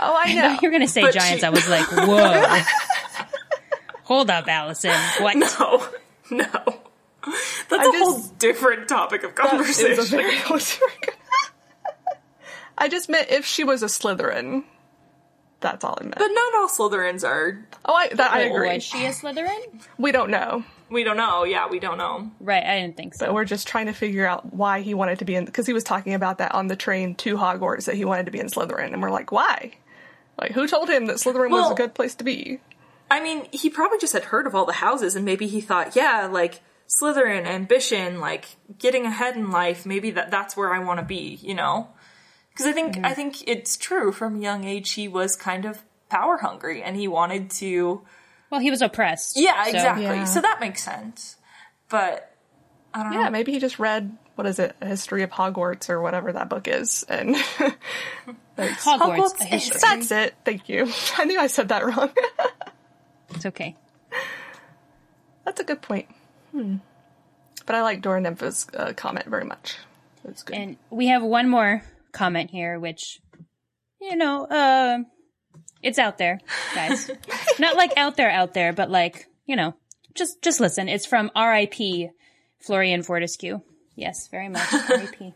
Oh, 0.00 0.16
I 0.18 0.34
know. 0.34 0.58
You're 0.62 0.72
gonna 0.72 0.88
say 0.88 1.02
But 1.02 1.14
giants. 1.14 1.40
she- 1.40 1.46
I 1.46 1.50
was 1.50 1.68
like, 1.68 1.86
whoa. 1.90 2.60
Hold 4.04 4.28
up, 4.30 4.48
Allison. 4.48 4.92
What? 5.20 5.36
No, 5.36 5.86
no. 6.30 6.46
That's 7.70 7.72
I 7.72 7.88
a 7.88 7.92
just- 7.92 7.98
whole 7.98 8.18
different 8.38 8.88
topic 8.88 9.22
of 9.22 9.30
It 9.30 9.38
was 9.38 9.46
a 9.46 9.50
conversation. 9.50 10.04
very 10.04 10.36
I 12.76 12.88
just 12.88 13.08
meant 13.08 13.28
if 13.30 13.46
she 13.46 13.64
was 13.64 13.82
a 13.82 13.86
Slytherin. 13.86 14.64
That's 15.60 15.82
all 15.84 15.96
I 15.98 16.02
meant. 16.04 16.16
But 16.18 16.26
not 16.28 16.54
all 16.56 16.68
Slytherins 16.68 17.24
are. 17.24 17.64
oh, 17.86 17.94
I, 17.94 18.08
that, 18.08 18.32
I 18.32 18.40
agree. 18.42 18.74
Was 18.74 18.82
she 18.82 19.06
a 19.06 19.10
Slytherin? 19.10 19.80
We 19.96 20.12
don't 20.12 20.30
know. 20.30 20.64
We 20.90 21.04
don't 21.04 21.16
know. 21.16 21.44
Yeah, 21.44 21.68
we 21.68 21.78
don't 21.78 21.96
know. 21.96 22.30
Right, 22.40 22.62
I 22.62 22.80
didn't 22.80 22.96
think 22.98 23.14
so. 23.14 23.26
But 23.26 23.34
we're 23.34 23.46
just 23.46 23.66
trying 23.66 23.86
to 23.86 23.94
figure 23.94 24.26
out 24.26 24.52
why 24.52 24.80
he 24.82 24.92
wanted 24.92 25.20
to 25.20 25.24
be 25.24 25.34
in, 25.34 25.46
because 25.46 25.66
he 25.66 25.72
was 25.72 25.82
talking 25.84 26.12
about 26.12 26.38
that 26.38 26.54
on 26.54 26.66
the 26.66 26.76
train 26.76 27.14
to 27.16 27.36
Hogwarts 27.36 27.86
that 27.86 27.94
he 27.94 28.04
wanted 28.04 28.26
to 28.26 28.32
be 28.32 28.40
in 28.40 28.48
Slytherin, 28.48 28.92
and 28.92 29.00
we're 29.00 29.10
like, 29.10 29.32
why? 29.32 29.72
Like, 30.38 30.52
who 30.52 30.66
told 30.66 30.90
him 30.90 31.06
that 31.06 31.16
Slytherin 31.16 31.50
was 31.50 31.70
a 31.70 31.74
good 31.74 31.94
place 31.94 32.14
to 32.16 32.24
be? 32.24 32.60
I 33.10 33.20
mean, 33.20 33.46
he 33.52 33.70
probably 33.70 33.98
just 33.98 34.12
had 34.12 34.24
heard 34.24 34.46
of 34.46 34.54
all 34.54 34.66
the 34.66 34.72
houses, 34.72 35.14
and 35.14 35.24
maybe 35.24 35.46
he 35.46 35.60
thought, 35.60 35.94
yeah, 35.94 36.28
like 36.30 36.60
Slytherin, 36.88 37.46
ambition, 37.46 38.20
like 38.20 38.56
getting 38.78 39.06
ahead 39.06 39.36
in 39.36 39.50
life. 39.50 39.86
Maybe 39.86 40.10
that 40.12 40.30
that's 40.30 40.56
where 40.56 40.74
I 40.74 40.80
want 40.80 41.00
to 41.00 41.06
be. 41.06 41.38
You 41.42 41.54
know? 41.54 41.88
Because 42.50 42.66
I 42.66 42.72
think 42.72 42.96
mm. 42.96 43.04
I 43.04 43.14
think 43.14 43.46
it's 43.48 43.76
true. 43.76 44.12
From 44.12 44.36
a 44.36 44.40
young 44.40 44.64
age, 44.64 44.90
he 44.92 45.08
was 45.08 45.36
kind 45.36 45.64
of 45.64 45.82
power 46.08 46.38
hungry, 46.38 46.82
and 46.82 46.96
he 46.96 47.08
wanted 47.08 47.50
to. 47.50 48.02
Well, 48.50 48.60
he 48.60 48.70
was 48.70 48.82
oppressed. 48.82 49.36
Yeah, 49.36 49.64
so- 49.64 49.70
exactly. 49.70 50.04
Yeah. 50.04 50.24
So 50.24 50.40
that 50.40 50.60
makes 50.60 50.82
sense. 50.82 51.36
But 51.88 52.34
I 52.92 53.02
don't 53.02 53.12
know. 53.12 53.20
Yeah, 53.20 53.28
maybe 53.30 53.52
he 53.52 53.58
just 53.58 53.78
read, 53.78 54.16
what 54.36 54.46
is 54.46 54.58
it, 54.58 54.74
A 54.80 54.86
History 54.86 55.22
of 55.22 55.30
Hogwarts 55.30 55.90
or 55.90 56.00
whatever 56.00 56.32
that 56.32 56.48
book 56.48 56.68
is, 56.68 57.04
and 57.08 57.36
that's, 58.56 58.84
Hogwarts, 58.84 59.00
Hogwarts 59.00 59.42
history. 59.42 59.80
that's 59.82 60.10
it. 60.10 60.34
Thank 60.44 60.68
you. 60.68 60.90
I 61.18 61.24
knew 61.24 61.38
I 61.38 61.46
said 61.48 61.68
that 61.68 61.84
wrong. 61.84 62.10
It's 63.34 63.46
okay. 63.46 63.74
that's 65.44 65.58
a 65.58 65.64
good 65.64 65.82
point. 65.82 66.06
Hmm. 66.52 66.76
But 67.66 67.74
I 67.74 67.82
like 67.82 68.00
Dora 68.00 68.20
Nympha's 68.20 68.68
uh, 68.72 68.92
comment 68.94 69.26
very 69.26 69.44
much. 69.44 69.76
It's 70.28 70.44
good. 70.44 70.56
And 70.56 70.76
we 70.90 71.08
have 71.08 71.22
one 71.22 71.48
more 71.48 71.82
comment 72.12 72.50
here, 72.50 72.78
which, 72.78 73.20
you 74.00 74.14
know, 74.16 74.44
uh, 74.44 74.98
it's 75.82 75.98
out 75.98 76.18
there, 76.18 76.40
guys. 76.74 77.10
Not 77.58 77.76
like 77.76 77.96
out 77.96 78.16
there, 78.16 78.30
out 78.30 78.54
there, 78.54 78.72
but 78.72 78.90
like, 78.90 79.26
you 79.46 79.56
know, 79.56 79.74
just, 80.14 80.40
just 80.42 80.60
listen. 80.60 80.88
It's 80.88 81.06
from 81.06 81.30
R.I.P. 81.34 82.10
Florian 82.60 83.02
Fortescue. 83.02 83.60
Yes, 83.96 84.28
very 84.28 84.48
much. 84.48 84.72
R.I.P. 84.72 85.34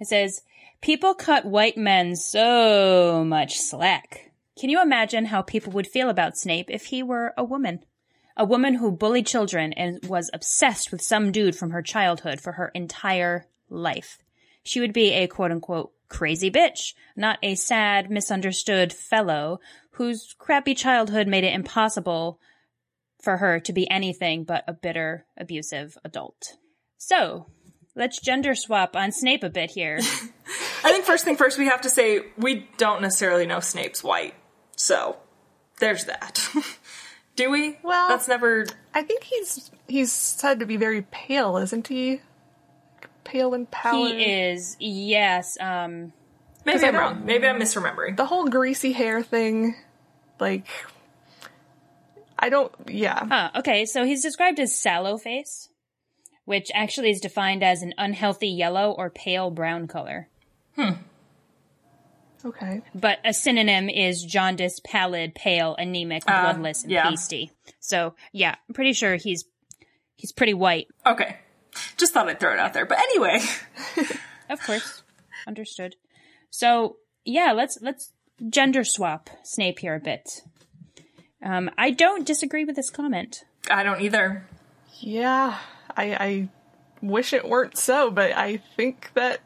It 0.00 0.06
says, 0.08 0.42
people 0.80 1.14
cut 1.14 1.44
white 1.44 1.76
men 1.76 2.16
so 2.16 3.24
much 3.24 3.58
slack. 3.58 4.32
Can 4.58 4.70
you 4.70 4.80
imagine 4.80 5.26
how 5.26 5.42
people 5.42 5.72
would 5.72 5.86
feel 5.86 6.08
about 6.08 6.38
Snape 6.38 6.70
if 6.70 6.86
he 6.86 7.02
were 7.02 7.34
a 7.36 7.44
woman? 7.44 7.84
A 8.36 8.44
woman 8.44 8.74
who 8.74 8.90
bullied 8.90 9.26
children 9.26 9.72
and 9.72 9.98
was 10.06 10.30
obsessed 10.32 10.92
with 10.92 11.02
some 11.02 11.32
dude 11.32 11.56
from 11.56 11.70
her 11.70 11.82
childhood 11.82 12.40
for 12.40 12.52
her 12.52 12.68
entire 12.74 13.46
life. 13.68 14.18
She 14.62 14.80
would 14.80 14.92
be 14.92 15.12
a 15.12 15.26
quote 15.26 15.50
unquote 15.50 15.92
crazy 16.08 16.50
bitch, 16.50 16.94
not 17.16 17.38
a 17.42 17.54
sad, 17.54 18.10
misunderstood 18.10 18.92
fellow 18.92 19.60
whose 19.92 20.34
crappy 20.38 20.74
childhood 20.74 21.26
made 21.26 21.44
it 21.44 21.54
impossible 21.54 22.38
for 23.20 23.38
her 23.38 23.58
to 23.60 23.72
be 23.72 23.90
anything 23.90 24.44
but 24.44 24.64
a 24.68 24.72
bitter, 24.72 25.26
abusive 25.36 25.96
adult. 26.04 26.56
So, 26.98 27.46
let's 27.96 28.20
gender 28.20 28.54
swap 28.54 28.94
on 28.94 29.10
Snape 29.10 29.42
a 29.42 29.50
bit 29.50 29.70
here. 29.72 29.98
I 30.84 30.92
think 30.92 31.04
first 31.04 31.24
thing 31.24 31.36
first, 31.36 31.58
we 31.58 31.66
have 31.66 31.80
to 31.80 31.90
say 31.90 32.20
we 32.38 32.68
don't 32.76 33.02
necessarily 33.02 33.46
know 33.46 33.58
Snape's 33.58 34.04
white. 34.04 34.34
So 34.76 35.16
there's 35.80 36.04
that. 36.04 36.46
Do 37.36 37.50
we? 37.50 37.78
Well- 37.82 38.08
that's 38.08 38.28
never. 38.28 38.66
I 38.94 39.02
think 39.02 39.24
he's 39.24 39.70
he's 39.88 40.12
said 40.12 40.60
to 40.60 40.66
be 40.66 40.76
very 40.76 41.02
pale, 41.10 41.56
isn't 41.56 41.88
he? 41.88 42.20
Pale 43.24 43.54
and 43.54 43.68
pallid. 43.70 44.14
he 44.18 44.22
is, 44.24 44.76
yes, 44.78 45.58
um, 45.60 46.12
Maybe 46.64 46.84
I 46.84 46.88
I'm 46.88 46.94
wrong. 46.94 47.24
Maybe 47.26 47.46
I'm 47.48 47.58
misremembering. 47.58 48.16
the 48.16 48.24
whole 48.26 48.46
greasy 48.46 48.92
hair 48.92 49.20
thing, 49.20 49.74
like, 50.38 50.66
I 52.38 52.48
don't. 52.50 52.72
Yeah, 52.88 53.18
Ah, 53.28 53.58
okay. 53.58 53.84
So 53.84 54.04
he's 54.04 54.22
described 54.22 54.60
as 54.60 54.74
sallow 54.78 55.16
face, 55.18 55.68
which 56.46 56.70
actually 56.74 57.10
is 57.10 57.20
defined 57.20 57.62
as 57.62 57.82
an 57.82 57.92
unhealthy 57.98 58.48
yellow 58.48 58.92
or 58.92 59.10
pale 59.10 59.50
brown 59.50 59.86
color. 59.86 60.28
Hmm. 60.74 60.92
Okay. 62.44 62.82
But 62.94 63.18
a 63.24 63.32
synonym 63.34 63.88
is 63.88 64.22
jaundice, 64.22 64.80
pallid, 64.84 65.34
pale, 65.34 65.74
anemic, 65.78 66.22
Uh, 66.26 66.42
bloodless, 66.52 66.82
and 66.84 66.92
yeah. 66.92 67.02
pasty. 67.08 67.50
So 67.80 68.14
yeah, 68.32 68.54
I'm 68.68 68.74
pretty 68.74 68.92
sure 68.92 69.16
he's 69.16 69.44
he's 70.16 70.32
pretty 70.32 70.54
white. 70.54 70.86
Okay. 71.04 71.36
Just 71.96 72.14
thought 72.14 72.28
I'd 72.28 72.40
throw 72.40 72.52
it 72.52 72.58
out 72.58 72.72
there. 72.72 72.86
But 72.86 72.98
anyway, 73.00 73.40
Of 74.48 74.60
course, 74.64 75.02
understood. 75.46 75.96
So 76.50 76.96
yeah, 77.24 77.52
let's 77.52 77.78
let's 77.82 78.12
gender 78.48 78.84
swap 78.84 79.28
Snape 79.42 79.80
here 79.80 79.94
a 79.96 80.00
bit. 80.00 80.42
Um, 81.42 81.68
I 81.76 81.90
don't 81.90 82.24
disagree 82.26 82.64
with 82.64 82.76
this 82.76 82.90
comment. 82.90 83.44
I 83.70 83.82
don't 83.82 84.00
either. 84.00 84.46
Yeah, 85.00 85.58
I, 85.96 86.04
I 86.14 86.48
wish 87.00 87.32
it 87.32 87.48
weren't 87.48 87.76
so, 87.76 88.10
but 88.10 88.32
I 88.32 88.58
think 88.76 89.10
that 89.14 89.40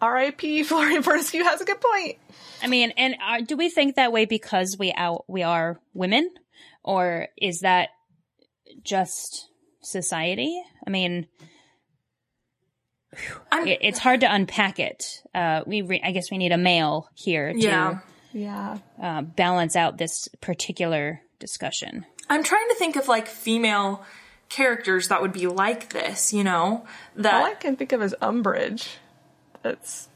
R.I.P. 0.00 0.62
Florian 0.64 1.02
Fortescue 1.02 1.42
has 1.42 1.60
a 1.60 1.64
good 1.64 1.80
point. 1.80 2.18
I 2.62 2.66
mean, 2.66 2.92
and 2.96 3.16
uh, 3.24 3.40
do 3.40 3.56
we 3.56 3.70
think 3.70 3.96
that 3.96 4.12
way 4.12 4.24
because 4.24 4.76
we 4.78 4.92
out 4.92 5.24
we 5.28 5.42
are 5.42 5.80
women, 5.92 6.30
or 6.82 7.28
is 7.40 7.60
that 7.60 7.90
just 8.82 9.48
society? 9.82 10.62
I 10.86 10.90
mean, 10.90 11.26
I'm, 13.50 13.66
it, 13.66 13.78
it's 13.82 13.98
hard 13.98 14.20
to 14.20 14.32
unpack 14.32 14.78
it. 14.78 15.22
Uh, 15.34 15.62
we, 15.66 15.82
re- 15.82 16.02
I 16.04 16.12
guess, 16.12 16.30
we 16.30 16.38
need 16.38 16.52
a 16.52 16.58
male 16.58 17.08
here 17.14 17.52
to 17.52 17.58
yeah. 17.58 17.98
Yeah, 18.32 18.78
uh, 19.00 19.22
balance 19.22 19.76
out 19.76 19.96
this 19.96 20.28
particular 20.40 21.20
discussion. 21.38 22.04
I'm 22.28 22.42
trying 22.42 22.68
to 22.70 22.74
think 22.74 22.96
of 22.96 23.06
like 23.06 23.28
female 23.28 24.04
characters 24.54 25.08
that 25.08 25.20
would 25.20 25.32
be 25.32 25.48
like 25.48 25.92
this, 25.92 26.32
you 26.32 26.44
know? 26.44 26.86
That 27.16 27.34
all 27.34 27.44
I 27.44 27.54
can 27.54 27.74
think 27.76 27.92
of 27.92 28.02
is 28.02 28.14
Umbridge. 28.22 28.88
That's 29.62 30.08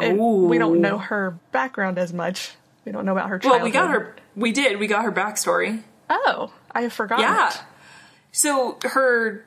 and 0.00 0.18
we 0.18 0.58
don't 0.58 0.82
know 0.82 0.98
her 0.98 1.38
background 1.52 1.98
as 1.98 2.12
much. 2.12 2.52
We 2.84 2.92
don't 2.92 3.06
know 3.06 3.12
about 3.12 3.30
her 3.30 3.38
childhood. 3.38 3.62
Well, 3.62 3.64
we 3.64 3.72
got 3.72 3.90
her. 3.90 4.16
We 4.34 4.52
did. 4.52 4.78
We 4.78 4.86
got 4.86 5.04
her 5.04 5.12
backstory. 5.12 5.82
Oh, 6.10 6.52
I 6.70 6.88
forgot. 6.90 7.20
Yeah. 7.20 7.52
So 8.30 8.78
her 8.82 9.46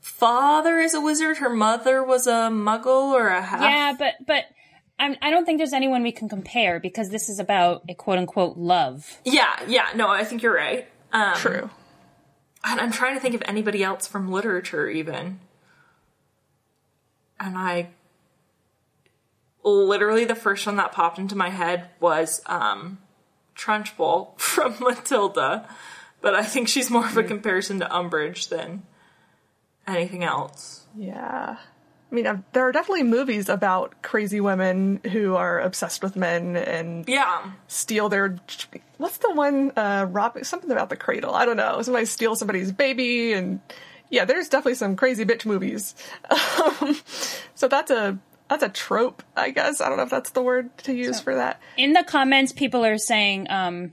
father 0.00 0.78
is 0.78 0.92
a 0.92 1.00
wizard. 1.00 1.38
Her 1.38 1.48
mother 1.48 2.04
was 2.04 2.26
a 2.26 2.50
muggle 2.50 3.12
or 3.12 3.28
a 3.28 3.40
half. 3.40 3.62
Yeah, 3.62 3.94
but 3.98 4.14
but 4.26 4.44
I'm, 4.98 5.16
I 5.22 5.30
don't 5.30 5.46
think 5.46 5.58
there's 5.58 5.72
anyone 5.72 6.02
we 6.02 6.12
can 6.12 6.28
compare 6.28 6.80
because 6.80 7.08
this 7.08 7.30
is 7.30 7.38
about 7.38 7.82
a 7.88 7.94
quote 7.94 8.18
unquote 8.18 8.58
love. 8.58 9.18
Yeah, 9.24 9.58
yeah. 9.66 9.88
No, 9.94 10.08
I 10.08 10.24
think 10.24 10.42
you're 10.42 10.54
right. 10.54 10.86
Um, 11.12 11.34
True. 11.36 11.70
And 12.68 12.80
I'm 12.80 12.90
trying 12.90 13.14
to 13.14 13.20
think 13.20 13.36
of 13.36 13.42
anybody 13.46 13.84
else 13.84 14.08
from 14.08 14.30
literature, 14.30 14.88
even. 14.88 15.38
And 17.38 17.56
I 17.56 17.90
literally 19.62 20.24
the 20.24 20.34
first 20.34 20.66
one 20.66 20.76
that 20.76 20.90
popped 20.90 21.18
into 21.18 21.36
my 21.36 21.50
head 21.50 21.90
was 22.00 22.42
um, 22.46 22.98
Trunchbull 23.56 24.38
from 24.38 24.76
Matilda, 24.80 25.68
but 26.20 26.34
I 26.34 26.42
think 26.42 26.66
she's 26.66 26.90
more 26.90 27.06
of 27.06 27.16
a 27.16 27.22
comparison 27.22 27.78
to 27.80 27.86
Umbridge 27.86 28.48
than 28.48 28.82
anything 29.86 30.24
else. 30.24 30.86
Yeah. 30.96 31.58
I 32.16 32.18
mean, 32.18 32.26
uh, 32.26 32.38
there 32.52 32.66
are 32.66 32.72
definitely 32.72 33.02
movies 33.02 33.50
about 33.50 34.00
crazy 34.00 34.40
women 34.40 35.00
who 35.12 35.34
are 35.36 35.60
obsessed 35.60 36.02
with 36.02 36.16
men 36.16 36.56
and 36.56 37.06
Yeah, 37.06 37.50
steal 37.68 38.08
their. 38.08 38.36
What's 38.96 39.18
the 39.18 39.32
one? 39.34 39.72
Uh, 39.76 40.06
rob 40.10 40.38
something 40.44 40.70
about 40.70 40.88
the 40.88 40.96
cradle. 40.96 41.34
I 41.34 41.44
don't 41.44 41.58
know. 41.58 41.82
Somebody 41.82 42.06
steals 42.06 42.38
somebody's 42.38 42.72
baby, 42.72 43.34
and 43.34 43.60
yeah, 44.08 44.24
there's 44.24 44.48
definitely 44.48 44.76
some 44.76 44.96
crazy 44.96 45.26
bitch 45.26 45.44
movies. 45.44 45.94
Um, 46.30 46.96
so 47.54 47.68
that's 47.68 47.90
a 47.90 48.18
that's 48.48 48.62
a 48.62 48.70
trope, 48.70 49.22
I 49.36 49.50
guess. 49.50 49.82
I 49.82 49.88
don't 49.88 49.98
know 49.98 50.04
if 50.04 50.10
that's 50.10 50.30
the 50.30 50.42
word 50.42 50.74
to 50.84 50.94
use 50.94 51.20
for 51.20 51.34
that. 51.34 51.60
In 51.76 51.92
the 51.92 52.02
comments, 52.02 52.52
people 52.52 52.82
are 52.86 52.96
saying 52.96 53.50
um, 53.50 53.92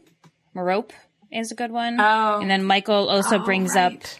Merope 0.55 0.93
is 1.29 1.51
a 1.51 1.55
good 1.55 1.71
one. 1.71 1.99
Oh. 1.99 2.39
And 2.39 2.49
then 2.49 2.63
Michael 2.63 3.09
also 3.09 3.39
Oh, 3.39 3.43
brings 3.43 3.75
right. 3.75 4.17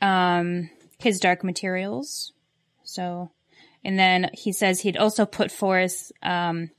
up 0.00 0.08
um, 0.08 0.70
his 0.98 1.18
Dark 1.18 1.42
Materials. 1.42 2.32
So, 2.90 3.30
and 3.84 3.98
then 3.98 4.30
he 4.34 4.52
says 4.52 4.80
he'd 4.80 4.96
also 4.96 5.24
put 5.26 5.50
forth 5.50 6.10
um, 6.22 6.70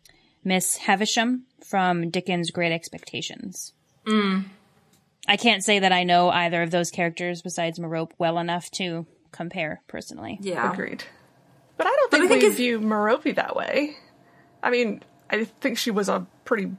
Miss 0.44 0.78
Havisham 0.78 1.46
from 1.68 2.10
Dickens' 2.10 2.52
Great 2.52 2.72
Expectations. 2.72 3.74
I 5.28 5.38
can't 5.38 5.64
say 5.64 5.80
that 5.80 5.92
I 5.92 6.04
know 6.04 6.30
either 6.30 6.62
of 6.64 6.72
those 6.72 6.90
characters 6.92 7.42
besides 7.42 7.80
Merope 7.80 8.14
well 8.18 8.40
enough 8.40 8.70
to 8.72 9.06
compare 9.32 9.82
personally. 9.88 10.38
yeah. 10.42 10.72
Agreed. 10.74 11.04
But 11.78 11.88
I 11.88 11.92
don't 11.92 12.12
But 12.12 12.18
think 12.20 12.32
I 12.32 12.34
think 12.36 12.44
we 12.44 12.50
if- 12.50 12.58
view 12.58 12.80
Merope 12.80 13.36
that 13.36 13.56
way. 13.56 13.96
I 14.64 14.70
mean, 14.70 15.02
I 15.30 15.46
think 15.46 15.78
she 15.78 15.92
was 15.92 16.10
a 16.10 16.26
pretty. 16.46 16.72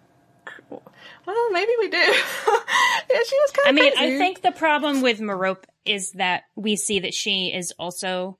Well, 0.70 1.50
maybe 1.52 1.72
we 1.78 1.88
do. 1.88 1.96
yeah, 1.98 2.12
she 3.26 3.36
was 3.38 3.50
kind 3.52 3.78
of. 3.78 3.84
I 3.84 3.88
mean, 3.90 3.92
I 3.96 4.18
think 4.18 4.42
the 4.42 4.52
problem 4.52 5.00
with 5.02 5.20
Merope 5.20 5.64
is 5.84 6.12
that 6.12 6.42
we 6.56 6.76
see 6.76 7.00
that 7.00 7.14
she 7.14 7.52
is 7.52 7.72
also 7.78 8.38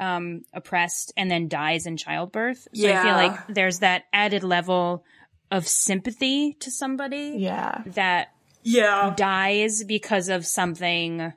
um, 0.00 0.42
oppressed 0.52 1.12
and 1.16 1.30
then 1.30 1.48
dies 1.48 1.86
in 1.86 1.96
childbirth. 1.96 2.68
So 2.74 2.88
I 2.92 3.02
feel 3.02 3.12
like 3.14 3.46
there's 3.48 3.78
that 3.80 4.04
added 4.12 4.42
level 4.44 5.04
of 5.50 5.68
sympathy 5.68 6.54
to 6.60 6.70
somebody 6.70 7.34
Yeah. 7.38 7.82
that 7.86 8.28
Yeah. 8.62 9.14
dies 9.16 9.84
because 9.84 10.28
of 10.28 10.44
something. 10.46 11.32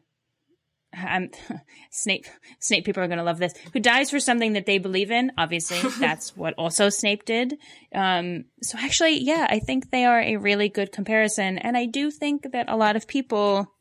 I'm, 0.93 1.29
Snape. 1.91 2.25
Snape 2.59 2.85
people 2.85 3.03
are 3.03 3.07
going 3.07 3.17
to 3.19 3.23
love 3.23 3.37
this. 3.37 3.53
Who 3.73 3.79
dies 3.79 4.09
for 4.09 4.19
something 4.19 4.53
that 4.53 4.65
they 4.65 4.77
believe 4.79 5.11
in? 5.11 5.31
Obviously, 5.37 5.79
that's 5.99 6.35
what 6.35 6.53
also 6.57 6.89
Snape 6.89 7.25
did. 7.25 7.57
Um, 7.93 8.45
so 8.63 8.77
actually, 8.79 9.19
yeah, 9.21 9.45
I 9.49 9.59
think 9.59 9.91
they 9.91 10.05
are 10.05 10.19
a 10.21 10.37
really 10.37 10.69
good 10.69 10.91
comparison, 10.91 11.57
and 11.59 11.77
I 11.77 11.85
do 11.85 12.09
think 12.09 12.51
that 12.53 12.69
a 12.69 12.77
lot 12.77 12.95
of 12.95 13.07
people, 13.07 13.71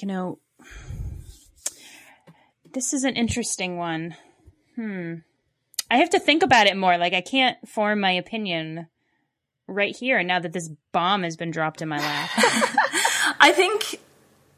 you 0.00 0.08
know, 0.08 0.38
this 2.76 2.92
is 2.92 3.04
an 3.04 3.16
interesting 3.16 3.78
one. 3.78 4.14
Hmm. 4.74 5.14
I 5.90 5.96
have 5.96 6.10
to 6.10 6.20
think 6.20 6.42
about 6.42 6.66
it 6.66 6.76
more. 6.76 6.98
Like 6.98 7.14
I 7.14 7.22
can't 7.22 7.56
form 7.66 8.00
my 8.00 8.10
opinion 8.10 8.88
right 9.66 9.96
here 9.96 10.22
now 10.22 10.40
that 10.40 10.52
this 10.52 10.68
bomb 10.92 11.22
has 11.22 11.38
been 11.38 11.50
dropped 11.50 11.80
in 11.80 11.88
my 11.88 11.96
lap. 11.96 12.30
I 13.40 13.50
think 13.56 13.98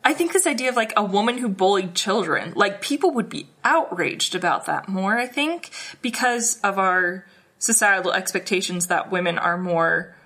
I 0.03 0.15
think 0.15 0.33
this 0.33 0.49
idea 0.49 0.69
of 0.69 0.75
like 0.75 0.93
a 0.97 1.05
woman 1.05 1.39
who 1.39 1.49
bullied 1.49 1.95
children, 1.95 2.55
like 2.57 2.83
people 2.83 3.13
would 3.13 3.29
be 3.29 3.51
outraged 3.63 4.35
about 4.35 4.67
that 4.67 4.89
more, 4.89 5.17
I 5.17 5.27
think, 5.27 5.71
because 6.03 6.59
of 6.63 6.77
our 6.77 7.25
societal 7.61 8.13
expectations 8.13 8.89
that 8.89 9.13
women 9.13 9.39
are 9.39 9.57
more 9.57 10.17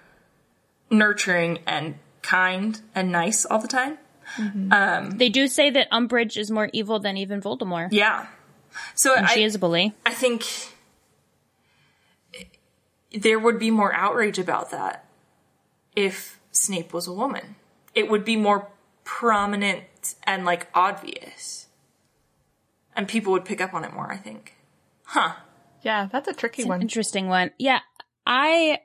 nurturing 0.91 1.59
and 1.67 1.97
kind 2.23 2.81
and 2.95 3.13
nice 3.13 3.45
all 3.45 3.59
the 3.59 3.69
time. 3.69 3.99
Mm-hmm. 4.37 4.73
Um, 4.73 5.11
they 5.19 5.29
do 5.29 5.47
say 5.47 5.71
that 5.71 5.91
Umbridge 5.91 6.37
is 6.37 6.51
more 6.51 6.71
evil 6.73 6.99
than 6.99 7.17
even 7.17 7.41
Voldemort. 7.41 7.89
Yeah. 7.93 8.27
So 8.95 9.15
I, 9.15 9.27
She 9.27 9.45
is 9.45 9.55
a 9.55 9.59
bully. 9.59 9.95
I 10.07 10.15
think 10.15 10.45
there 13.13 13.39
would 13.39 13.59
be 13.59 13.71
more 13.71 13.93
outrage 13.93 14.39
about 14.39 14.71
that 14.71 15.05
if 15.95 16.41
Snape 16.51 16.93
was 16.93 17.07
a 17.07 17.13
woman. 17.13 17.57
It 17.95 18.11
would 18.11 18.25
be 18.25 18.37
more 18.37 18.69
prominent 19.05 19.85
and 20.25 20.45
like 20.45 20.69
obvious. 20.75 21.67
And 22.95 23.09
people 23.09 23.33
would 23.33 23.45
pick 23.45 23.61
up 23.61 23.75
on 23.75 23.85
it 23.85 23.93
more, 23.93 24.11
I 24.11 24.17
think. 24.17 24.57
Huh. 25.05 25.35
Yeah, 25.83 26.09
that's 26.11 26.29
a 26.29 26.33
tricky 26.33 26.65
one. 26.65 26.81
Interesting 26.81 27.29
one. 27.29 27.51
Yeah, 27.59 27.81
I 28.27 28.79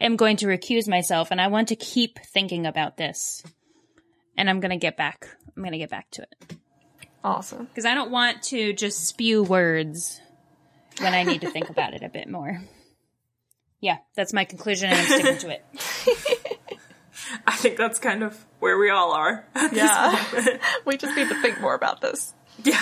am 0.00 0.16
going 0.16 0.36
to 0.38 0.46
recuse 0.46 0.88
myself 0.88 1.30
and 1.30 1.40
I 1.40 1.48
want 1.48 1.68
to 1.68 1.76
keep 1.76 2.18
thinking 2.18 2.66
about 2.66 2.96
this. 2.96 3.42
And 4.40 4.48
I'm 4.48 4.60
going 4.60 4.70
to 4.70 4.78
get 4.78 4.96
back. 4.96 5.28
I'm 5.54 5.62
going 5.62 5.72
to 5.72 5.78
get 5.78 5.90
back 5.90 6.10
to 6.12 6.22
it. 6.22 6.56
Awesome. 7.22 7.66
Because 7.66 7.84
I 7.84 7.94
don't 7.94 8.10
want 8.10 8.42
to 8.44 8.72
just 8.72 9.06
spew 9.06 9.42
words 9.42 10.18
when 10.98 11.12
I 11.12 11.24
need 11.24 11.42
to 11.42 11.50
think 11.50 11.68
about 11.68 11.92
it 11.92 12.02
a 12.02 12.08
bit 12.08 12.26
more. 12.26 12.58
Yeah, 13.80 13.98
that's 14.14 14.32
my 14.32 14.46
conclusion 14.46 14.88
and 14.88 14.98
I'm 14.98 15.04
sticking 15.04 15.38
to 15.40 15.50
it. 15.50 15.64
I 17.46 17.54
think 17.54 17.76
that's 17.76 17.98
kind 17.98 18.22
of 18.22 18.42
where 18.60 18.78
we 18.78 18.88
all 18.88 19.12
are. 19.12 19.44
Yeah. 19.72 20.24
we 20.86 20.96
just 20.96 21.14
need 21.14 21.28
to 21.28 21.42
think 21.42 21.60
more 21.60 21.74
about 21.74 22.00
this. 22.00 22.32
yeah. 22.64 22.80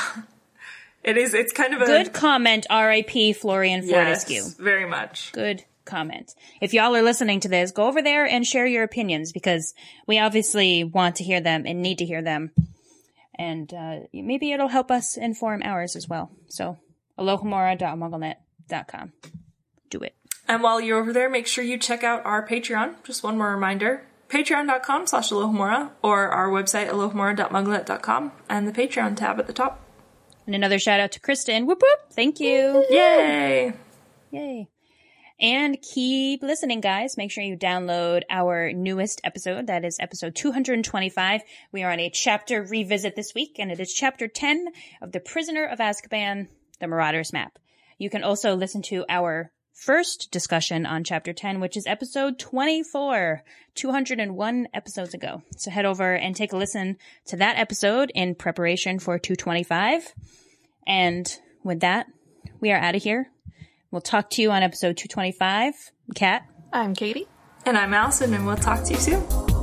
It 1.03 1.16
is, 1.16 1.35
it's 1.35 1.53
kind 1.53 1.75
of 1.75 1.83
a. 1.83 1.87
Good 1.87 2.12
comment, 2.12 2.66
R.I.P. 2.71 3.33
Florian 3.33 3.83
Fortescue. 3.83 4.37
Yes, 4.37 4.55
very 4.55 4.88
much. 4.88 5.33
good 5.33 5.64
comment. 5.88 6.35
If 6.61 6.72
y'all 6.72 6.94
are 6.94 7.03
listening 7.03 7.40
to 7.40 7.48
this, 7.48 7.72
go 7.72 7.87
over 7.87 8.01
there 8.01 8.24
and 8.24 8.46
share 8.46 8.66
your 8.66 8.85
opinions 8.85 9.33
because 9.33 9.74
we 10.07 10.20
obviously 10.20 10.85
want 10.85 11.16
to 11.16 11.24
hear 11.24 11.40
them 11.40 11.64
and 11.66 11.83
need 11.83 11.98
to 11.98 12.05
hear 12.05 12.22
them. 12.22 12.53
And 13.35 13.72
uh, 13.74 14.01
maybe 14.12 14.53
it'll 14.53 14.68
help 14.68 14.90
us 14.90 15.16
inform 15.16 15.62
ours 15.64 15.96
as 15.96 16.09
well. 16.09 16.31
So, 16.48 16.79
alohomora.mugglenet.com. 17.18 19.12
Do 19.90 20.01
it. 20.01 20.14
And 20.46 20.62
while 20.62 20.81
you're 20.81 21.01
over 21.01 21.12
there, 21.12 21.29
make 21.29 21.46
sure 21.46 21.64
you 21.64 21.79
check 21.79 22.03
out 22.05 22.24
our 22.24 22.46
Patreon. 22.46 22.94
Just 23.05 23.22
one 23.22 23.37
more 23.37 23.51
reminder. 23.51 24.05
Patreon.com 24.29 25.07
slash 25.07 25.31
Alohomora 25.31 25.90
or 26.03 26.29
our 26.29 26.48
website 26.48 26.90
alohomora.mugglenet.com 26.90 28.33
and 28.48 28.68
the 28.68 28.72
Patreon 28.72 29.16
tab 29.16 29.38
at 29.38 29.46
the 29.46 29.53
top. 29.53 29.81
And 30.46 30.55
another 30.55 30.79
shout 30.79 31.01
out 31.01 31.12
to 31.12 31.20
Kristen. 31.20 31.66
Whoop 31.66 31.83
whoop. 31.83 32.12
Thank 32.12 32.40
you. 32.40 32.85
Yay! 32.90 33.74
Yay. 34.31 34.68
And 35.40 35.81
keep 35.81 36.42
listening, 36.42 36.81
guys. 36.81 37.16
Make 37.16 37.31
sure 37.31 37.44
you 37.44 37.57
download 37.57 38.22
our 38.29 38.72
newest 38.72 39.20
episode. 39.22 39.68
That 39.68 39.85
is 39.85 39.98
episode 40.01 40.35
225. 40.35 41.42
We 41.70 41.85
are 41.85 41.92
on 41.92 42.01
a 42.01 42.11
chapter 42.11 42.61
revisit 42.61 43.14
this 43.14 43.35
week, 43.37 43.57
and 43.61 43.70
it 43.70 43.79
is 43.79 43.92
chapter 43.92 44.27
10 44.27 44.66
of 45.01 45.12
The 45.12 45.20
Prisoner 45.20 45.64
of 45.64 45.79
Azkaban, 45.79 46.48
The 46.81 46.88
Marauder's 46.88 47.33
Map. 47.33 47.57
You 47.98 48.11
can 48.11 48.24
also 48.24 48.57
listen 48.57 48.83
to 48.83 49.05
our 49.09 49.53
first 49.72 50.33
discussion 50.33 50.85
on 50.85 51.05
chapter 51.05 51.33
10, 51.33 51.61
which 51.61 51.77
is 51.77 51.87
episode 51.87 52.40
24, 52.40 53.44
201 53.77 54.68
episodes 54.74 55.14
ago. 55.14 55.42
So 55.57 55.70
head 55.70 55.85
over 55.85 56.16
and 56.16 56.35
take 56.35 56.53
a 56.53 56.57
listen 56.57 56.96
to 57.27 57.37
that 57.37 57.59
episode 57.59 58.11
in 58.12 58.35
preparation 58.35 58.98
for 58.98 59.20
225. 59.20 60.14
And 60.85 61.33
with 61.62 61.79
that, 61.79 62.07
we 62.59 62.72
are 62.72 62.79
out 62.79 62.96
of 62.96 63.05
here. 63.05 63.31
We'll 63.90 64.01
talk 64.01 64.31
to 64.31 64.42
you 64.42 64.51
on 64.51 64.62
episode 64.62 64.96
225. 64.96 65.74
Kat. 66.14 66.42
I'm 66.72 66.94
Katie. 66.94 67.27
And 67.64 67.77
I'm 67.77 67.94
Allison, 67.94 68.35
and 68.35 68.46
we'll 68.46 68.57
talk 68.57 68.85
to 68.85 68.92
you 68.92 68.98
soon. 68.98 69.58